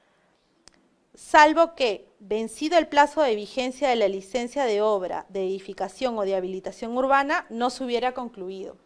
salvo 1.21 1.75
que, 1.75 2.09
vencido 2.19 2.79
el 2.79 2.89
plazo 2.89 3.23
de 3.23 3.35
vigencia 3.35 3.89
de 3.89 3.97
la 3.97 4.09
licencia 4.09 4.65
de 4.65 4.81
obra, 4.81 5.27
de 5.29 5.45
edificación 5.45 6.19
o 6.19 6.23
de 6.23 6.35
habilitación 6.35 6.97
urbana, 6.97 7.47
no 7.51 7.71
se 7.71 7.85
hubiera 7.85 8.15
concluido. 8.15 8.77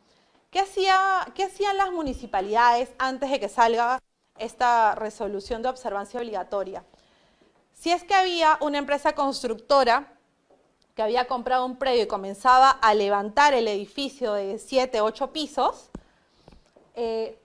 ¿Qué, 0.51 0.61
hacían 0.61 1.77
las 1.77 1.93
municipalidades 1.93 2.91
antes 2.99 3.31
de 3.31 3.41
que 3.41 3.49
salga 3.49 4.01
esta 4.39 4.95
resolución 4.95 5.63
de 5.63 5.69
observancia 5.69 6.21
obligatoria? 6.21 6.85
Si 7.73 7.91
es 7.91 8.05
que 8.05 8.15
había 8.15 8.59
una 8.61 8.79
empresa 8.79 9.15
constructora 9.15 10.14
que 10.95 11.03
había 11.03 11.27
comprado 11.27 11.67
un 11.67 11.77
predio 11.77 12.05
y 12.05 12.07
comenzaba 12.07 12.71
a 12.71 12.95
levantar 12.95 13.53
el 13.55 13.69
edificio 13.69 14.35
de 14.35 14.59
7, 14.59 15.01
8 15.01 15.33
pisos, 15.33 15.91
eh, 16.95 17.39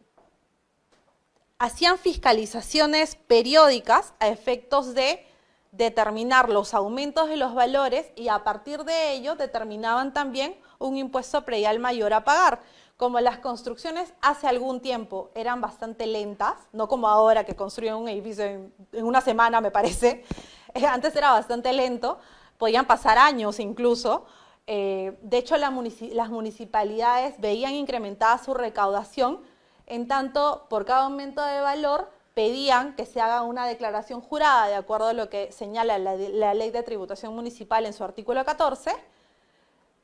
hacían 1.58 1.98
fiscalizaciones 1.98 3.16
periódicas 3.16 4.14
a 4.20 4.28
efectos 4.28 4.94
de 4.94 5.26
determinar 5.72 6.50
los 6.50 6.74
aumentos 6.74 7.30
de 7.30 7.38
los 7.38 7.54
valores 7.54 8.12
y 8.16 8.30
a 8.30 8.44
partir 8.44 8.84
de 8.86 9.14
ello 9.14 9.36
determinaban 9.36 10.14
también 10.14 10.56
un 10.80 10.98
impuesto 10.98 11.44
predial 11.44 11.80
mayor 11.80 12.14
a 12.14 12.24
pagar. 12.24 12.62
Como 12.98 13.20
las 13.20 13.40
construcciones 13.40 14.14
hace 14.22 14.48
algún 14.48 14.82
tiempo 14.82 15.32
eran 15.34 15.62
bastante 15.62 16.06
lentas, 16.06 16.56
no 16.74 16.88
como 16.88 17.08
ahora 17.08 17.46
que 17.46 17.56
construyen 17.56 17.96
un 17.96 18.10
edificio 18.10 18.46
en, 18.46 18.74
una 18.92 19.22
semana, 19.22 19.62
me 19.62 19.72
parece, 19.72 20.26
antes 20.90 21.16
era 21.16 21.32
bastante 21.32 21.72
lento, 21.72 22.20
podían 22.60 22.86
pasar 22.86 23.18
años 23.18 23.60
incluso. 23.60 24.26
Eh, 24.68 25.18
de 25.24 25.40
hecho, 25.40 25.58
las 25.58 26.30
municipalidades 26.30 27.42
veían 27.42 27.74
incrementada 27.74 28.38
su 28.38 28.54
recaudación 28.54 29.42
en 29.88 30.08
tanto, 30.08 30.68
por 30.70 30.86
cada 30.86 31.06
aumento 31.06 31.44
de 31.44 31.62
valor, 31.62 32.12
pedían 32.36 32.96
que 32.96 33.08
se 33.08 33.20
haga 33.20 33.42
una 33.42 33.66
declaración 33.66 34.22
jurada 34.22 34.68
de 34.68 34.76
acuerdo 34.76 35.08
a 35.08 35.14
lo 35.14 35.30
que 35.30 35.52
señala 35.52 35.98
la, 35.98 36.54
ley 36.54 36.70
de 36.70 36.84
tributación 36.84 37.34
municipal 37.34 37.88
en 37.88 37.94
su 37.94 38.04
artículo 38.04 38.46
14. 38.46 38.92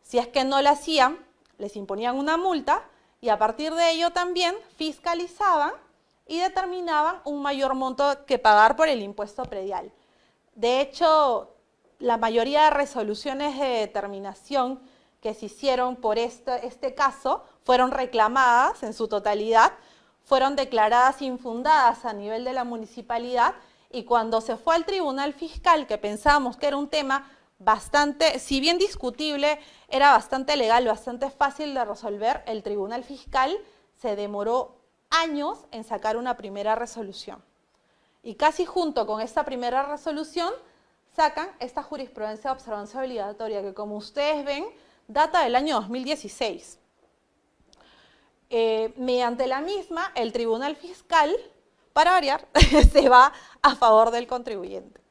Si 0.02 0.18
es 0.18 0.28
que 0.28 0.44
no 0.44 0.62
la 0.62 0.72
hacían, 0.72 1.24
les 1.60 1.76
imponían 1.76 2.18
una 2.18 2.36
multa 2.36 2.84
y 3.22 3.30
a 3.30 3.38
partir 3.38 3.74
de 3.76 3.92
ello 3.92 4.12
también 4.12 4.56
fiscalizaban 4.76 5.72
y 6.26 6.40
determinaban 6.40 7.22
un 7.24 7.44
mayor 7.44 7.76
monto 7.76 8.26
que 8.26 8.40
pagar 8.40 8.76
por 8.76 8.90
el 8.90 9.04
impuesto 9.04 9.44
predial. 9.46 9.92
De 10.56 10.82
hecho, 10.82 11.55
la 12.00 12.18
mayoría 12.18 12.66
de 12.66 12.70
resoluciones 12.72 13.60
de 13.60 13.68
determinación 13.68 14.80
que 15.22 15.34
se 15.34 15.48
hicieron 15.48 15.96
por 15.96 16.18
este, 16.18 16.66
este 16.68 16.94
caso 16.94 17.44
fueron 17.64 17.92
reclamadas 17.92 18.84
en 18.84 18.94
su 18.94 19.08
totalidad, 19.08 19.74
fueron 20.24 20.56
declaradas 20.56 21.22
infundadas 21.22 22.06
a 22.06 22.14
nivel 22.14 22.44
de 22.44 22.54
la 22.54 22.64
municipalidad 22.64 23.56
y 23.92 24.04
cuando 24.04 24.42
se 24.42 24.58
fue 24.58 24.76
al 24.76 24.86
tribunal 24.86 25.34
fiscal, 25.34 25.88
que 25.88 25.98
pensábamos 25.98 26.58
que 26.58 26.68
era 26.68 26.78
un 26.78 26.90
tema 26.90 27.32
bastante, 27.60 28.40
si 28.40 28.60
bien 28.60 28.78
discutible, 28.78 29.60
era 29.88 30.12
bastante 30.12 30.58
legal, 30.58 30.86
bastante 30.86 31.30
fácil 31.30 31.74
de 31.74 31.86
resolver, 31.86 32.44
el 32.46 32.64
tribunal 32.64 33.04
fiscal 33.04 33.58
se 33.96 34.16
demoró 34.16 34.76
años 35.10 35.66
en 35.72 35.84
sacar 35.84 36.18
una 36.18 36.36
primera 36.36 36.76
resolución. 36.76 37.44
Y 38.22 38.36
casi 38.36 38.66
junto 38.66 39.06
con 39.08 39.22
esta 39.22 39.46
primera 39.46 39.84
resolución 39.84 40.52
sacan 41.16 41.50
esta 41.60 41.82
jurisprudencia 41.82 42.50
de 42.50 42.56
observancia 42.56 43.00
obligatoria, 43.00 43.62
que 43.62 43.74
como 43.74 43.96
ustedes 43.96 44.44
ven, 44.44 44.66
data 45.08 45.44
del 45.44 45.56
año 45.56 45.76
2016. 45.76 46.80
Eh, 48.50 48.94
mediante 48.98 49.48
la 49.48 49.62
misma, 49.62 50.12
el 50.16 50.32
tribunal 50.34 50.76
fiscal, 50.76 51.36
para 51.94 52.12
variar, 52.12 52.48
se 52.92 53.10
va 53.10 53.32
a 53.62 53.76
favor 53.76 54.12
del 54.12 54.28
contribuyente. 54.28 55.02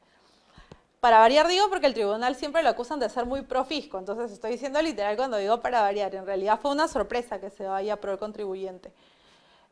Para 0.99 1.19
variar 1.19 1.47
digo 1.47 1.69
porque 1.69 1.87
el 1.87 1.93
tribunal 1.93 2.35
siempre 2.35 2.63
lo 2.63 2.69
acusan 2.69 2.99
de 2.99 3.09
ser 3.09 3.25
muy 3.25 3.43
profisco, 3.43 3.99
entonces 3.99 4.31
estoy 4.31 4.51
diciendo 4.51 4.81
literal 4.81 5.15
cuando 5.15 5.37
digo 5.37 5.61
para 5.61 5.81
variar, 5.81 6.15
en 6.15 6.25
realidad 6.25 6.59
fue 6.59 6.71
una 6.71 6.87
sorpresa 6.87 7.39
que 7.39 7.51
se 7.51 7.65
vaya 7.65 7.99
pro 7.99 8.13
el 8.13 8.17
contribuyente. 8.17 8.91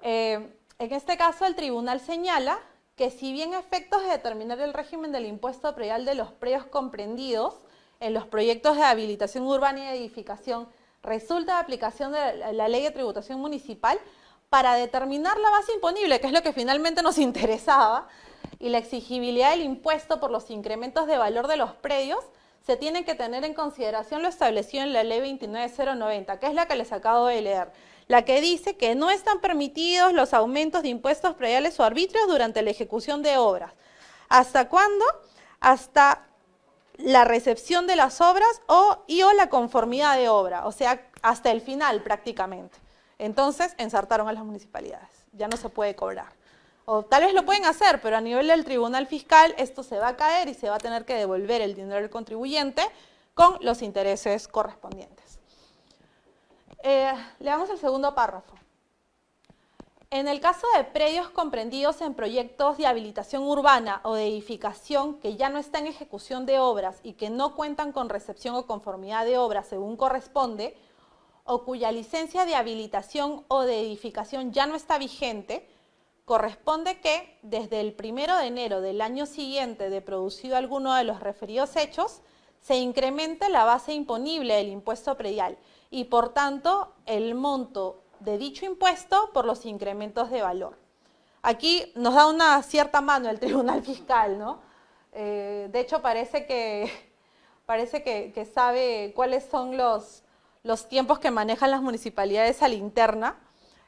Eh, 0.01 0.55
en 0.77 0.93
este 0.93 1.17
caso 1.17 1.45
el 1.45 1.55
tribunal 1.55 1.99
señala 1.99 2.59
que 2.95 3.09
si 3.09 3.33
bien 3.33 3.53
efectos 3.53 4.03
de 4.03 4.09
determinar 4.09 4.59
el 4.59 4.73
régimen 4.73 5.11
del 5.11 5.25
impuesto 5.25 5.73
predial 5.73 6.05
de 6.05 6.15
los 6.15 6.31
predios 6.31 6.65
comprendidos 6.65 7.55
en 7.99 8.13
los 8.13 8.27
proyectos 8.27 8.77
de 8.77 8.83
habilitación 8.83 9.45
urbana 9.45 9.79
y 9.79 9.97
edificación 9.97 10.67
resulta 11.01 11.55
de 11.55 11.61
aplicación 11.61 12.11
de 12.11 12.53
la 12.53 12.67
ley 12.67 12.83
de 12.83 12.91
tributación 12.91 13.39
municipal 13.39 13.99
para 14.49 14.75
determinar 14.75 15.37
la 15.39 15.49
base 15.49 15.73
imponible, 15.73 16.19
que 16.19 16.27
es 16.27 16.33
lo 16.33 16.43
que 16.43 16.53
finalmente 16.53 17.01
nos 17.01 17.17
interesaba, 17.29 18.07
y 18.59 18.69
la 18.69 18.77
exigibilidad 18.77 19.51
del 19.51 19.63
impuesto 19.63 20.19
por 20.19 20.31
los 20.31 20.49
incrementos 20.49 21.07
de 21.07 21.17
valor 21.17 21.47
de 21.47 21.57
los 21.57 21.71
predios, 21.73 22.23
se 22.65 22.77
tiene 22.77 23.03
que 23.03 23.15
tener 23.15 23.43
en 23.43 23.53
consideración 23.53 24.21
lo 24.21 24.29
establecido 24.29 24.83
en 24.83 24.93
la 24.93 25.03
ley 25.03 25.19
29090, 25.19 26.39
que 26.39 26.47
es 26.47 26.53
la 26.53 26.67
que 26.67 26.75
les 26.75 26.93
acabo 26.93 27.25
de 27.25 27.41
leer, 27.41 27.71
la 28.07 28.25
que 28.25 28.41
dice 28.41 28.77
que 28.77 28.95
no 28.95 29.09
están 29.09 29.39
permitidos 29.39 30.13
los 30.13 30.33
aumentos 30.33 30.83
de 30.83 30.89
impuestos 30.89 31.35
prediales 31.35 31.79
o 31.79 31.83
arbitrios 31.83 32.27
durante 32.27 32.61
la 32.61 32.71
ejecución 32.71 33.23
de 33.23 33.37
obras. 33.37 33.73
¿Hasta 34.29 34.69
cuándo? 34.69 35.05
Hasta 35.59 36.27
la 36.97 37.25
recepción 37.25 37.87
de 37.87 37.95
las 37.95 38.21
obras 38.21 38.61
o, 38.67 39.03
y 39.07 39.23
o 39.23 39.33
la 39.33 39.49
conformidad 39.49 40.17
de 40.17 40.29
obra, 40.29 40.65
o 40.65 40.71
sea, 40.71 41.09
hasta 41.21 41.51
el 41.51 41.61
final 41.61 42.01
prácticamente. 42.03 42.77
Entonces, 43.17 43.73
ensartaron 43.77 44.27
a 44.27 44.33
las 44.33 44.43
municipalidades, 44.43 45.09
ya 45.31 45.47
no 45.47 45.57
se 45.57 45.69
puede 45.69 45.95
cobrar. 45.95 46.27
O 46.85 47.03
tal 47.03 47.23
vez 47.23 47.33
lo 47.33 47.45
pueden 47.45 47.65
hacer, 47.65 48.01
pero 48.01 48.17
a 48.17 48.21
nivel 48.21 48.47
del 48.47 48.65
tribunal 48.65 49.07
fiscal 49.07 49.55
esto 49.57 49.83
se 49.83 49.97
va 49.97 50.09
a 50.09 50.17
caer 50.17 50.49
y 50.49 50.53
se 50.53 50.69
va 50.69 50.75
a 50.75 50.79
tener 50.79 51.05
que 51.05 51.15
devolver 51.15 51.61
el 51.61 51.75
dinero 51.75 51.95
del 51.95 52.09
contribuyente 52.09 52.83
con 53.33 53.57
los 53.61 53.81
intereses 53.81 54.47
correspondientes. 54.47 55.12
Eh, 56.85 57.13
leamos 57.39 57.69
el 57.69 57.77
segundo 57.77 58.13
párrafo. 58.13 58.55
En 60.09 60.27
el 60.27 60.41
caso 60.41 60.67
de 60.75 60.83
predios 60.83 61.29
comprendidos 61.29 62.01
en 62.01 62.13
proyectos 62.13 62.77
de 62.77 62.85
habilitación 62.85 63.43
urbana 63.43 64.01
o 64.03 64.15
de 64.15 64.27
edificación 64.27 65.17
que 65.21 65.37
ya 65.37 65.47
no 65.47 65.59
están 65.59 65.87
en 65.87 65.93
ejecución 65.93 66.45
de 66.45 66.59
obras 66.59 66.99
y 67.01 67.13
que 67.13 67.29
no 67.29 67.55
cuentan 67.55 67.93
con 67.93 68.09
recepción 68.09 68.55
o 68.55 68.67
conformidad 68.67 69.23
de 69.23 69.37
obras 69.37 69.67
según 69.67 69.95
corresponde, 69.95 70.75
o 71.45 71.63
cuya 71.63 71.89
licencia 71.93 72.45
de 72.45 72.55
habilitación 72.55 73.45
o 73.47 73.61
de 73.61 73.79
edificación 73.79 74.51
ya 74.51 74.65
no 74.65 74.75
está 74.75 74.97
vigente, 74.97 75.65
corresponde 76.25 76.99
que 76.99 77.39
desde 77.43 77.79
el 77.79 77.93
primero 77.93 78.35
de 78.35 78.47
enero 78.47 78.81
del 78.81 78.99
año 78.99 79.25
siguiente 79.25 79.89
de 79.89 80.01
producido 80.01 80.57
alguno 80.57 80.93
de 80.95 81.05
los 81.05 81.21
referidos 81.21 81.77
hechos, 81.77 82.19
se 82.59 82.75
incremente 82.75 83.49
la 83.49 83.63
base 83.63 83.93
imponible 83.93 84.55
del 84.55 84.67
impuesto 84.67 85.15
predial 85.15 85.57
y 85.93 86.05
por 86.05 86.29
tanto 86.29 86.91
el 87.05 87.35
monto 87.35 88.01
de 88.19 88.39
dicho 88.39 88.65
impuesto 88.65 89.29
por 89.31 89.45
los 89.45 89.63
incrementos 89.63 90.31
de 90.31 90.41
valor. 90.41 90.75
Aquí 91.43 91.91
nos 91.93 92.15
da 92.15 92.25
una 92.25 92.63
cierta 92.63 92.99
mano 92.99 93.29
el 93.29 93.39
Tribunal 93.39 93.83
Fiscal, 93.83 94.39
¿no? 94.39 94.59
Eh, 95.11 95.69
de 95.71 95.79
hecho, 95.79 96.01
parece 96.01 96.47
que, 96.47 96.91
parece 97.67 98.01
que, 98.01 98.45
sabe 98.51 99.13
cuáles 99.15 99.45
son 99.45 99.77
los, 99.77 100.23
los 100.63 100.89
tiempos 100.89 101.19
que 101.19 101.29
manejan 101.29 101.69
las 101.69 101.83
municipalidades 101.83 102.63
a 102.63 102.69
la 102.69 102.73
interna 102.73 103.35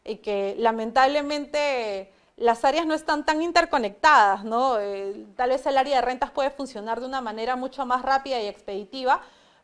y 0.03 0.17
que 0.17 0.55
lamentablemente 0.59 2.13
las 2.37 2.63
áreas 2.65 2.85
no 2.85 2.93
están 2.93 3.25
tan 3.25 3.41
interconectadas, 3.41 4.43
¿no? 4.43 4.79
Eh, 4.79 5.25
tal 5.35 5.49
vez 5.49 5.65
el 5.65 5.79
área 5.79 5.95
de 5.95 6.01
rentas 6.03 6.29
puede 6.29 6.51
funcionar 6.51 6.99
de 6.99 7.07
una 7.07 7.21
manera 7.21 7.55
mucho 7.55 7.83
más 7.87 8.03
rápida 8.03 8.39
y 8.39 8.45
expeditiva, 8.45 9.21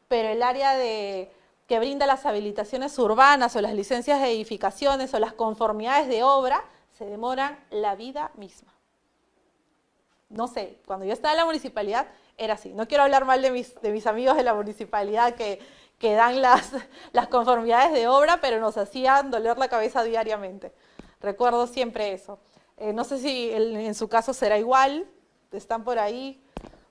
pero 0.07 0.29
el 0.29 0.41
área 0.41 0.75
de 0.75 1.31
que 1.67 1.79
brinda 1.79 2.05
las 2.05 2.25
habilitaciones 2.25 2.97
urbanas 2.99 3.55
o 3.55 3.61
las 3.61 3.73
licencias 3.73 4.21
de 4.21 4.31
edificaciones 4.31 5.13
o 5.13 5.19
las 5.19 5.33
conformidades 5.33 6.07
de 6.07 6.23
obra 6.23 6.63
se 6.97 7.05
demoran 7.05 7.57
la 7.69 7.95
vida 7.95 8.31
misma. 8.35 8.73
no 10.29 10.47
sé, 10.47 10.79
cuando 10.85 11.05
yo 11.05 11.13
estaba 11.13 11.33
en 11.33 11.39
la 11.39 11.45
municipalidad 11.45 12.07
era 12.37 12.53
así. 12.55 12.73
No 12.73 12.87
quiero 12.87 13.03
hablar 13.03 13.25
mal 13.25 13.41
de 13.41 13.51
mis, 13.51 13.79
de 13.81 13.91
mis 13.91 14.07
amigos 14.07 14.37
de 14.37 14.43
la 14.43 14.53
municipalidad 14.53 15.35
que, 15.35 15.59
que 15.97 16.13
dan 16.13 16.41
las, 16.41 16.71
las 17.11 17.27
conformidades 17.27 17.93
de 17.93 18.07
obra, 18.07 18.39
pero 18.41 18.59
nos 18.59 18.77
hacían 18.77 19.29
doler 19.29 19.57
la 19.57 19.67
cabeza 19.67 20.03
diariamente. 20.03 20.71
Recuerdo 21.19 21.67
siempre 21.67 22.13
eso. 22.13 22.39
Eh, 22.77 22.93
no 22.93 23.03
sé 23.03 23.19
si 23.19 23.51
en 23.51 23.93
su 23.93 24.09
caso 24.09 24.33
será 24.33 24.57
igual, 24.57 25.07
están 25.51 25.83
por 25.83 25.99
ahí. 25.99 26.43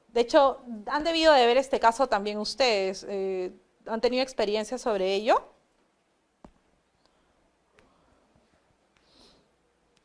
De 0.09 0.21
hecho, 0.21 0.61
han 0.87 1.03
debido 1.03 1.33
de 1.33 1.47
ver 1.47 1.57
este 1.57 1.81
caso 1.81 2.07
también 2.09 2.39
ustedes. 2.39 3.05
Eh, 3.09 3.53
¿Han 3.87 4.01
tenido 4.01 4.23
experiencia 4.23 4.79
sobre 4.79 5.15
ello? 5.15 5.43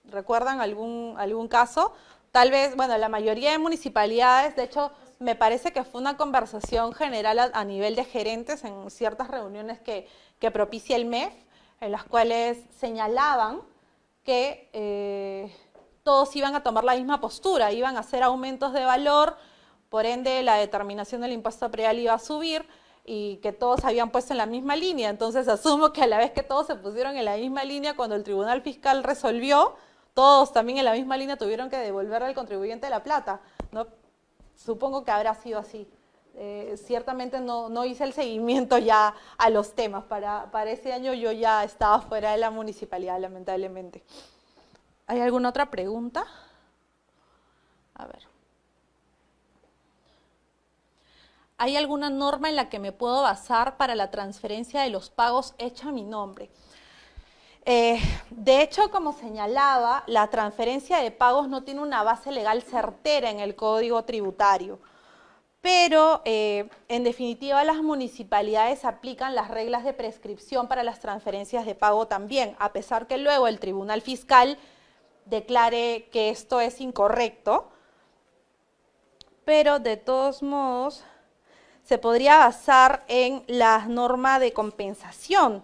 ¿Recuerdan 0.05 0.61
algún, 0.61 1.15
algún 1.17 1.47
caso? 1.47 1.93
Tal 2.31 2.51
vez, 2.51 2.75
bueno, 2.75 2.97
la 2.97 3.09
mayoría 3.09 3.51
de 3.51 3.57
municipalidades, 3.57 4.55
de 4.55 4.63
hecho, 4.63 4.91
me 5.19 5.35
parece 5.35 5.71
que 5.71 5.83
fue 5.83 6.01
una 6.01 6.17
conversación 6.17 6.93
general 6.93 7.51
a, 7.53 7.63
nivel 7.63 7.95
de 7.95 8.03
gerentes 8.03 8.63
en 8.63 8.89
ciertas 8.91 9.29
reuniones 9.29 9.79
que, 9.79 10.07
propicia 10.51 10.95
el 10.95 11.05
MEF, 11.05 11.33
en 11.81 11.91
las 11.91 12.03
cuales 12.03 12.59
señalaban 12.77 13.61
que 14.23 14.69
eh, 14.73 15.51
todos 16.03 16.35
iban 16.35 16.55
a 16.55 16.61
tomar 16.61 16.83
la 16.83 16.95
misma 16.95 17.19
postura, 17.19 17.71
iban 17.71 17.97
a 17.97 18.01
hacer 18.01 18.21
aumentos 18.21 18.73
de 18.73 18.85
valor, 18.85 19.37
por 19.89 20.05
ende 20.05 20.43
la 20.43 20.57
determinación 20.57 21.21
del 21.21 21.31
impuesto 21.31 21.71
preal 21.71 21.97
iba 21.97 22.13
a 22.13 22.19
subir 22.19 22.67
y 23.05 23.37
que 23.37 23.51
todos 23.51 23.85
habían 23.85 24.09
puesto 24.09 24.33
en 24.33 24.37
la 24.37 24.45
misma 24.45 24.75
línea. 24.75 25.09
Entonces 25.09 25.47
asumo 25.47 25.93
que 25.93 26.01
a 26.01 26.07
la 26.07 26.17
vez 26.17 26.31
que 26.31 26.43
todos 26.43 26.67
se 26.67 26.75
pusieron 26.75 27.15
en 27.15 27.25
la 27.25 27.37
misma 27.37 27.63
línea, 27.63 27.95
cuando 27.95 28.15
el 28.15 28.23
Tribunal 28.23 28.61
Fiscal 28.61 29.03
resolvió, 29.03 29.75
todos 30.13 30.51
también 30.51 30.79
en 30.79 30.85
la 30.85 30.93
misma 30.93 31.17
línea 31.17 31.37
tuvieron 31.37 31.69
que 31.69 31.77
devolverle 31.77 32.29
al 32.29 32.35
contribuyente 32.35 32.89
la 32.89 33.03
plata. 33.03 33.41
¿no? 33.71 33.87
Supongo 34.55 35.03
que 35.03 35.11
habrá 35.11 35.35
sido 35.35 35.59
así. 35.59 35.87
Eh, 36.37 36.75
ciertamente 36.83 37.39
no, 37.39 37.85
hice 37.85 38.03
el 38.03 38.11
seguimiento 38.11 38.77
ya 38.77 39.13
a 39.37 39.49
los 39.49 39.73
temas. 39.73 40.03
Para, 40.05 40.49
para 40.51 40.71
ese 40.71 40.91
año 40.91 41.13
yo 41.13 41.31
ya 41.31 41.63
estaba 41.63 42.01
fuera 42.01 42.31
de 42.31 42.37
la 42.37 42.49
municipalidad, 42.49 43.19
lamentablemente. 43.19 44.03
¿Hay 45.07 45.21
alguna 45.21 45.49
otra 45.49 45.69
pregunta? 45.69 46.25
A 47.93 48.07
ver. 48.07 48.34
¿Hay 51.57 51.77
alguna 51.77 52.09
norma 52.09 52.49
en 52.49 52.57
la 52.57 52.67
que 52.67 52.79
me 52.79 52.91
puedo 52.91 53.21
basar 53.21 53.77
para 53.77 53.95
la 53.95 54.11
transferencia 54.11 54.81
de 54.81 54.89
los 54.89 55.09
pagos 55.09 55.55
hecha 55.57 55.87
a 55.87 55.91
mi 55.93 56.03
nombre? 56.03 56.49
Eh, 57.63 57.99
de 58.29 58.61
hecho, 58.61 58.91
como 58.91 59.13
señalaba, 59.13 60.03
la 60.05 60.29
transferencia 60.29 60.97
de 60.97 61.11
pagos 61.11 61.47
no 61.47 61.63
tiene 61.63 61.81
una 61.81 62.03
base 62.03 62.31
legal 62.31 62.61
certera 62.61 63.29
en 63.29 63.39
el 63.39 63.55
Código 63.55 64.03
Tributario, 64.03 64.79
pero 65.61 66.21
eh, 66.25 66.69
en 66.89 67.05
definitiva 67.05 67.63
las 67.63 67.77
municipalidades 67.77 68.83
aplican 68.83 69.33
las 69.33 69.47
reglas 69.47 69.85
de 69.85 69.93
prescripción 69.93 70.67
para 70.67 70.83
las 70.83 70.99
transferencias 70.99 71.65
de 71.65 71.73
pago 71.73 72.05
también, 72.05 72.55
a 72.59 72.73
pesar 72.73 73.07
que 73.07 73.17
luego 73.17 73.47
el 73.47 73.59
Tribunal 73.59 74.01
Fiscal 74.01 74.57
declare 75.23 76.09
que 76.11 76.29
esto 76.29 76.59
es 76.59 76.81
incorrecto, 76.81 77.69
pero 79.45 79.79
de 79.79 79.95
todos 79.95 80.43
modos 80.43 81.05
se 81.85 81.99
podría 81.99 82.39
basar 82.39 83.03
en 83.07 83.43
la 83.47 83.85
norma 83.87 84.39
de 84.39 84.53
compensación, 84.53 85.63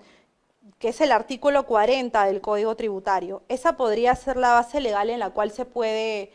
que 0.78 0.90
es 0.90 1.02
el 1.02 1.12
artículo 1.12 1.66
40 1.66 2.26
del 2.26 2.42
Código 2.42 2.76
Tributario. 2.76 3.42
Esa 3.50 3.76
podría 3.76 4.16
ser 4.16 4.38
la 4.38 4.52
base 4.54 4.80
legal 4.82 5.10
en 5.10 5.20
la 5.20 5.32
cual 5.32 5.52
se 5.52 5.66
puede, 5.66 6.32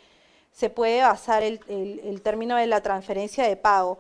se 0.53 0.71
puede 0.71 1.03
basar 1.03 1.45
el, 1.45 2.21
término 2.23 2.57
de 2.57 2.67
la 2.67 2.81
transferencia 2.81 3.45
de 3.47 3.57
pago. 3.57 3.99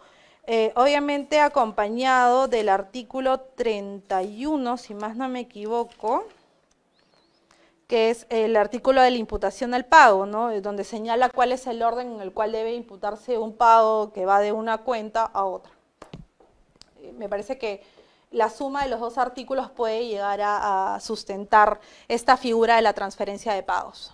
Eh, 0.49 0.72
obviamente 0.75 1.40
acompañado 1.40 2.49
del 2.49 2.68
artículo 2.68 3.40
31, 3.40 4.77
si 4.79 4.94
más 4.94 5.16
no 5.16 5.29
me 5.29 5.40
equivoco, 5.40 6.25
que 7.87 8.11
es 8.11 8.27
el 8.29 8.57
artículo 8.57 9.03
de 9.03 9.12
la 9.12 9.18
imputación 9.18 9.72
al 9.72 9.85
pago, 9.85 10.27
¿no? 10.27 10.61
donde 10.61 10.83
señala 10.83 11.31
cuál 11.31 11.53
es 11.53 11.68
el 11.68 11.81
orden 11.83 12.14
en 12.14 12.20
el 12.20 12.33
cual 12.33 12.51
debe 12.51 12.75
imputarse 12.75 13.38
un 13.38 13.57
pago 13.57 14.12
que 14.12 14.27
va 14.27 14.40
de 14.40 14.51
una 14.51 14.79
cuenta 14.79 15.22
a 15.22 15.44
otra. 15.44 15.76
Me 17.12 17.29
parece 17.29 17.59
que 17.59 17.83
la 18.31 18.51
suma 18.51 18.83
de 18.83 18.88
los 18.88 19.01
dos 19.01 19.19
artículos 19.19 19.71
puede 19.71 20.07
llegar 20.07 20.40
a, 20.42 20.99
sustentar 21.01 21.81
esta 22.09 22.37
figura 22.37 22.77
de 22.77 22.83
la 22.83 22.92
transferencia 22.92 23.53
de 23.55 23.62
pagos. 23.62 24.12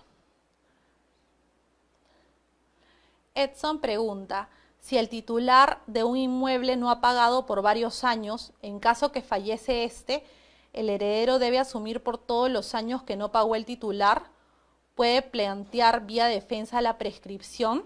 Edson 3.35 3.79
pregunta, 3.79 4.49
si 4.79 4.97
el 4.97 5.09
titular 5.09 5.79
de 5.87 6.03
un 6.03 6.17
inmueble 6.17 6.75
no 6.75 6.91
ha 6.91 7.01
pagado 7.01 7.45
por 7.45 7.61
varios 7.61 8.03
años, 8.03 8.51
en 8.61 8.79
caso 8.79 9.11
que 9.11 9.21
fallece 9.21 9.85
este, 9.85 10.23
el 10.73 10.89
heredero 10.89 11.39
debe 11.39 11.57
asumir 11.57 12.03
por 12.03 12.17
todos 12.17 12.49
los 12.49 12.75
años 12.75 13.03
que 13.03 13.15
no 13.15 13.31
pagó 13.31 13.55
el 13.55 13.65
titular, 13.65 14.23
puede 14.95 15.21
plantear 15.21 16.05
vía 16.05 16.25
defensa 16.25 16.81
la 16.81 16.97
prescripción. 16.97 17.85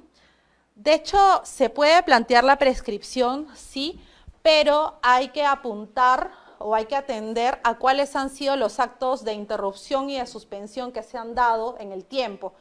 De 0.75 0.93
hecho, 0.93 1.17
se 1.43 1.69
puede 1.69 2.03
plantear 2.03 2.43
la 2.43 2.57
prescripción, 2.57 3.47
sí, 3.55 3.99
pero 4.47 4.97
hay 5.01 5.27
que 5.27 5.43
apuntar 5.43 6.31
o 6.59 6.73
hay 6.73 6.85
que 6.85 6.95
atender 6.95 7.59
a 7.65 7.77
cuáles 7.77 8.15
han 8.15 8.29
sido 8.29 8.55
los 8.55 8.79
actos 8.79 9.25
de 9.25 9.33
interrupción 9.33 10.09
y 10.09 10.17
de 10.17 10.25
suspensión 10.25 10.93
que 10.93 11.03
se 11.03 11.17
han 11.17 11.35
dado 11.35 11.75
en 11.81 11.91
el 11.91 12.05
tiempo. 12.05 12.53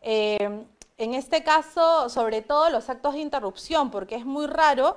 Eh, 0.00 0.66
en 0.98 1.14
este 1.14 1.44
caso, 1.44 2.08
sobre 2.08 2.42
todo 2.42 2.70
los 2.70 2.90
actos 2.90 3.14
de 3.14 3.20
interrupción, 3.20 3.92
porque 3.92 4.16
es 4.16 4.26
muy 4.26 4.48
raro 4.48 4.96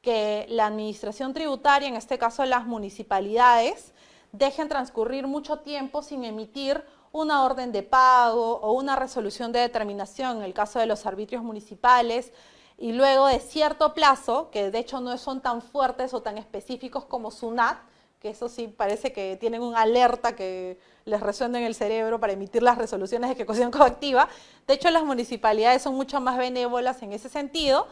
que 0.00 0.46
la 0.48 0.64
administración 0.64 1.34
tributaria, 1.34 1.88
en 1.88 1.96
este 1.96 2.16
caso 2.16 2.46
las 2.46 2.64
municipalidades, 2.64 3.92
dejen 4.32 4.70
transcurrir 4.70 5.26
mucho 5.26 5.58
tiempo 5.58 6.00
sin 6.00 6.24
emitir 6.24 6.82
una 7.12 7.44
orden 7.44 7.70
de 7.70 7.82
pago 7.82 8.60
o 8.62 8.72
una 8.72 8.96
resolución 8.96 9.52
de 9.52 9.58
determinación 9.58 10.38
en 10.38 10.44
el 10.44 10.54
caso 10.54 10.78
de 10.78 10.86
los 10.86 11.04
arbitrios 11.04 11.42
municipales, 11.42 12.32
y 12.78 12.92
luego 12.92 13.26
de 13.26 13.40
cierto 13.40 13.94
plazo, 13.94 14.50
que 14.50 14.70
de 14.70 14.78
hecho 14.78 15.00
no 15.00 15.16
son 15.18 15.40
tan 15.40 15.62
fuertes 15.62 16.12
o 16.12 16.22
tan 16.22 16.36
específicos 16.36 17.04
como 17.04 17.30
SUNAT, 17.30 17.78
que 18.20 18.30
eso 18.30 18.48
sí 18.48 18.68
parece 18.68 19.12
que 19.12 19.36
tienen 19.36 19.62
una 19.62 19.82
alerta 19.82 20.34
que 20.34 20.78
les 21.04 21.20
resuena 21.20 21.58
en 21.58 21.64
el 21.64 21.74
cerebro 21.74 22.18
para 22.18 22.32
emitir 22.32 22.62
las 22.62 22.78
resoluciones 22.78 23.28
de 23.28 23.34
ejecución 23.34 23.70
coactiva. 23.70 24.28
De 24.66 24.74
hecho, 24.74 24.90
las 24.90 25.04
municipalidades 25.04 25.82
son 25.82 25.94
mucho 25.94 26.20
más 26.20 26.36
benévolas 26.36 27.02
en 27.02 27.12
ese 27.12 27.28
sentido, 27.28 27.86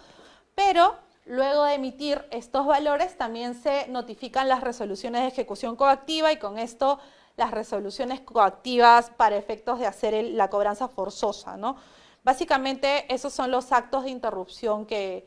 pero 0.55 0.97
luego 1.27 1.65
de 1.65 1.75
emitir 1.75 2.27
estos 2.31 2.67
valores 2.67 3.17
también 3.17 3.55
se 3.55 3.87
notifican 3.89 4.49
las 4.49 4.61
resoluciones 4.63 5.23
de 5.23 5.29
ejecución 5.29 5.77
coactiva 5.77 6.33
y 6.33 6.39
con 6.39 6.59
esto 6.59 6.99
las 7.37 7.51
resoluciones 7.51 8.21
coactivas 8.21 9.11
para 9.11 9.37
efectos 9.37 9.79
de 9.79 9.87
hacer 9.87 10.25
la 10.33 10.51
cobranza 10.51 10.89
forzosa, 10.89 11.57
¿no? 11.57 11.77
Básicamente 12.25 13.05
esos 13.15 13.35
son 13.35 13.51
los 13.51 13.71
actos 13.71 14.05
de 14.05 14.11
interrupción 14.11 14.87
que, 14.87 15.27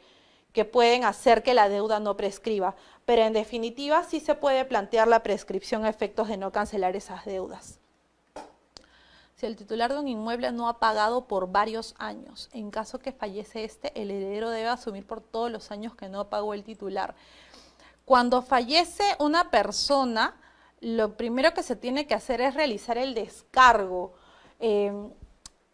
pueden 0.72 1.04
hacer 1.04 1.44
que 1.44 1.54
la 1.54 1.70
deuda 1.70 2.00
no 2.00 2.18
prescriba, 2.18 2.76
pero 3.06 3.22
en 3.22 3.34
definitiva 3.34 4.04
sí 4.04 4.20
se 4.20 4.34
puede 4.34 4.66
plantear 4.66 5.08
la 5.08 5.22
prescripción 5.22 5.86
a 5.86 5.90
efectos 5.90 6.30
de 6.30 6.38
no 6.38 6.52
cancelar 6.52 6.96
esas 6.96 7.26
deudas. 7.26 7.80
Si 9.36 9.46
el 9.46 9.56
titular 9.56 9.94
de 9.94 10.00
un 10.00 10.08
inmueble 10.08 10.52
no 10.52 10.68
ha 10.68 10.80
pagado 10.80 11.28
por 11.28 11.52
varios 11.52 11.94
años, 12.00 12.50
en 12.54 12.72
caso 12.72 12.98
que 12.98 13.12
fallece 13.12 13.66
este, 13.66 13.92
el 14.02 14.10
heredero 14.10 14.50
debe 14.50 14.70
asumir 14.70 15.06
por 15.06 15.22
todos 15.22 15.52
los 15.52 15.70
años 15.70 15.94
que 15.94 16.10
no 16.10 16.28
pagó 16.28 16.56
el 16.56 16.64
titular. 16.64 17.14
Cuando 18.04 18.42
fallece 18.42 19.04
una 19.20 19.52
persona, 19.52 20.34
lo 20.80 21.18
primero 21.18 21.54
que 21.54 21.62
se 21.62 21.76
tiene 21.76 22.08
que 22.08 22.16
hacer 22.16 22.42
es 22.42 22.56
realizar 22.56 22.98
el 22.98 23.14
descargo. 23.14 24.14
Eh, 24.60 24.92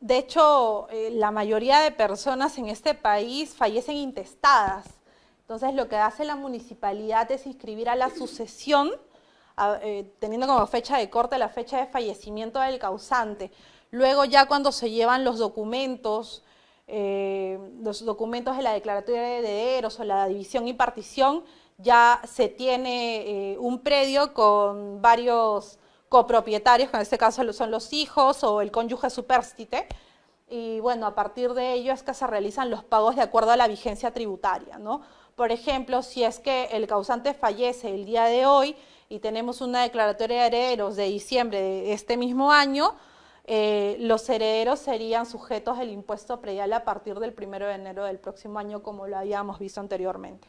de 0.04 0.18
hecho, 0.18 0.90
eh, 0.90 1.12
la 1.14 1.32
mayoría 1.32 1.80
de 1.80 1.90
personas 1.90 2.58
en 2.58 2.68
este 2.68 2.94
país 2.94 3.56
fallecen 3.56 3.96
intestadas. 3.96 4.86
Entonces, 5.40 5.74
lo 5.76 5.88
que 5.88 5.96
hace 5.96 6.26
la 6.26 6.36
municipalidad 6.36 7.32
es 7.32 7.48
inscribir 7.48 7.88
a 7.88 7.96
la 7.96 8.10
sucesión, 8.10 8.92
eh, 9.82 10.14
teniendo 10.20 10.46
como 10.46 10.68
fecha 10.68 10.98
de 10.98 11.10
corte 11.10 11.38
la 11.38 11.48
fecha 11.48 11.78
de 11.80 11.86
fallecimiento 11.86 12.60
del 12.60 12.80
causante. 12.80 13.50
Luego, 13.92 14.26
ya 14.26 14.46
cuando 14.46 14.74
se 14.74 14.92
llevan 14.92 15.24
los 15.24 15.40
documentos, 15.40 16.44
eh, 16.88 17.58
los 17.82 18.04
documentos 18.04 18.58
de 18.58 18.64
la 18.64 18.74
declaratoria 18.74 19.22
de 19.22 19.38
herederos 19.38 20.02
o 20.02 20.04
la 20.04 20.28
división 20.28 20.68
y 20.68 20.74
partición, 20.74 21.46
ya 21.78 22.20
se 22.28 22.50
tiene 22.50 23.56
un 23.58 23.80
predio 23.80 24.34
con 24.34 25.02
varios 25.02 25.80
copropietarios, 26.14 26.92
que 26.92 26.98
en 26.98 27.02
este 27.02 27.18
caso 27.18 27.42
son 27.54 27.72
los 27.72 27.92
hijos 27.92 28.44
o 28.44 28.62
el 28.62 28.70
cónyuge 28.70 29.10
superstite, 29.10 29.88
y 30.48 30.80
bueno, 30.80 31.08
a 31.08 31.16
partir 31.16 31.56
de 31.56 31.74
ello 31.74 31.92
es 31.92 32.04
que 32.04 32.14
se 32.14 32.28
realizan 32.28 32.70
los 32.70 32.84
pagos 32.84 33.16
de 33.16 33.24
acuerdo 33.24 33.50
a 33.50 33.58
la 33.58 33.68
vigencia 33.68 34.12
tributaria, 34.12 34.78
¿no? 34.78 35.02
Por 35.36 35.52
ejemplo, 35.52 36.04
si 36.04 36.24
es 36.24 36.40
que 36.40 36.66
el 36.66 36.86
causante 36.86 37.34
fallece 37.34 37.90
el 37.90 38.06
día 38.06 38.26
de 38.26 38.46
hoy 38.46 38.76
y 39.10 39.18
tenemos 39.18 39.60
una 39.62 39.82
declaratoria 39.82 40.42
de 40.42 40.46
herederos 40.46 40.96
de 40.96 41.06
diciembre 41.06 41.60
de 41.60 41.94
este 41.94 42.16
mismo 42.16 42.52
año, 42.52 42.94
eh, 43.46 43.98
los 44.00 44.30
herederos 44.30 44.78
serían 44.78 45.26
sujetos 45.26 45.80
del 45.80 45.90
impuesto 45.90 46.40
predial 46.40 46.72
a 46.74 46.84
partir 46.84 47.18
del 47.18 47.34
1 47.36 47.66
de 47.66 47.74
enero 47.74 48.04
del 48.04 48.20
próximo 48.20 48.60
año, 48.60 48.84
como 48.84 49.08
lo 49.08 49.18
habíamos 49.18 49.58
visto 49.58 49.80
anteriormente. 49.80 50.48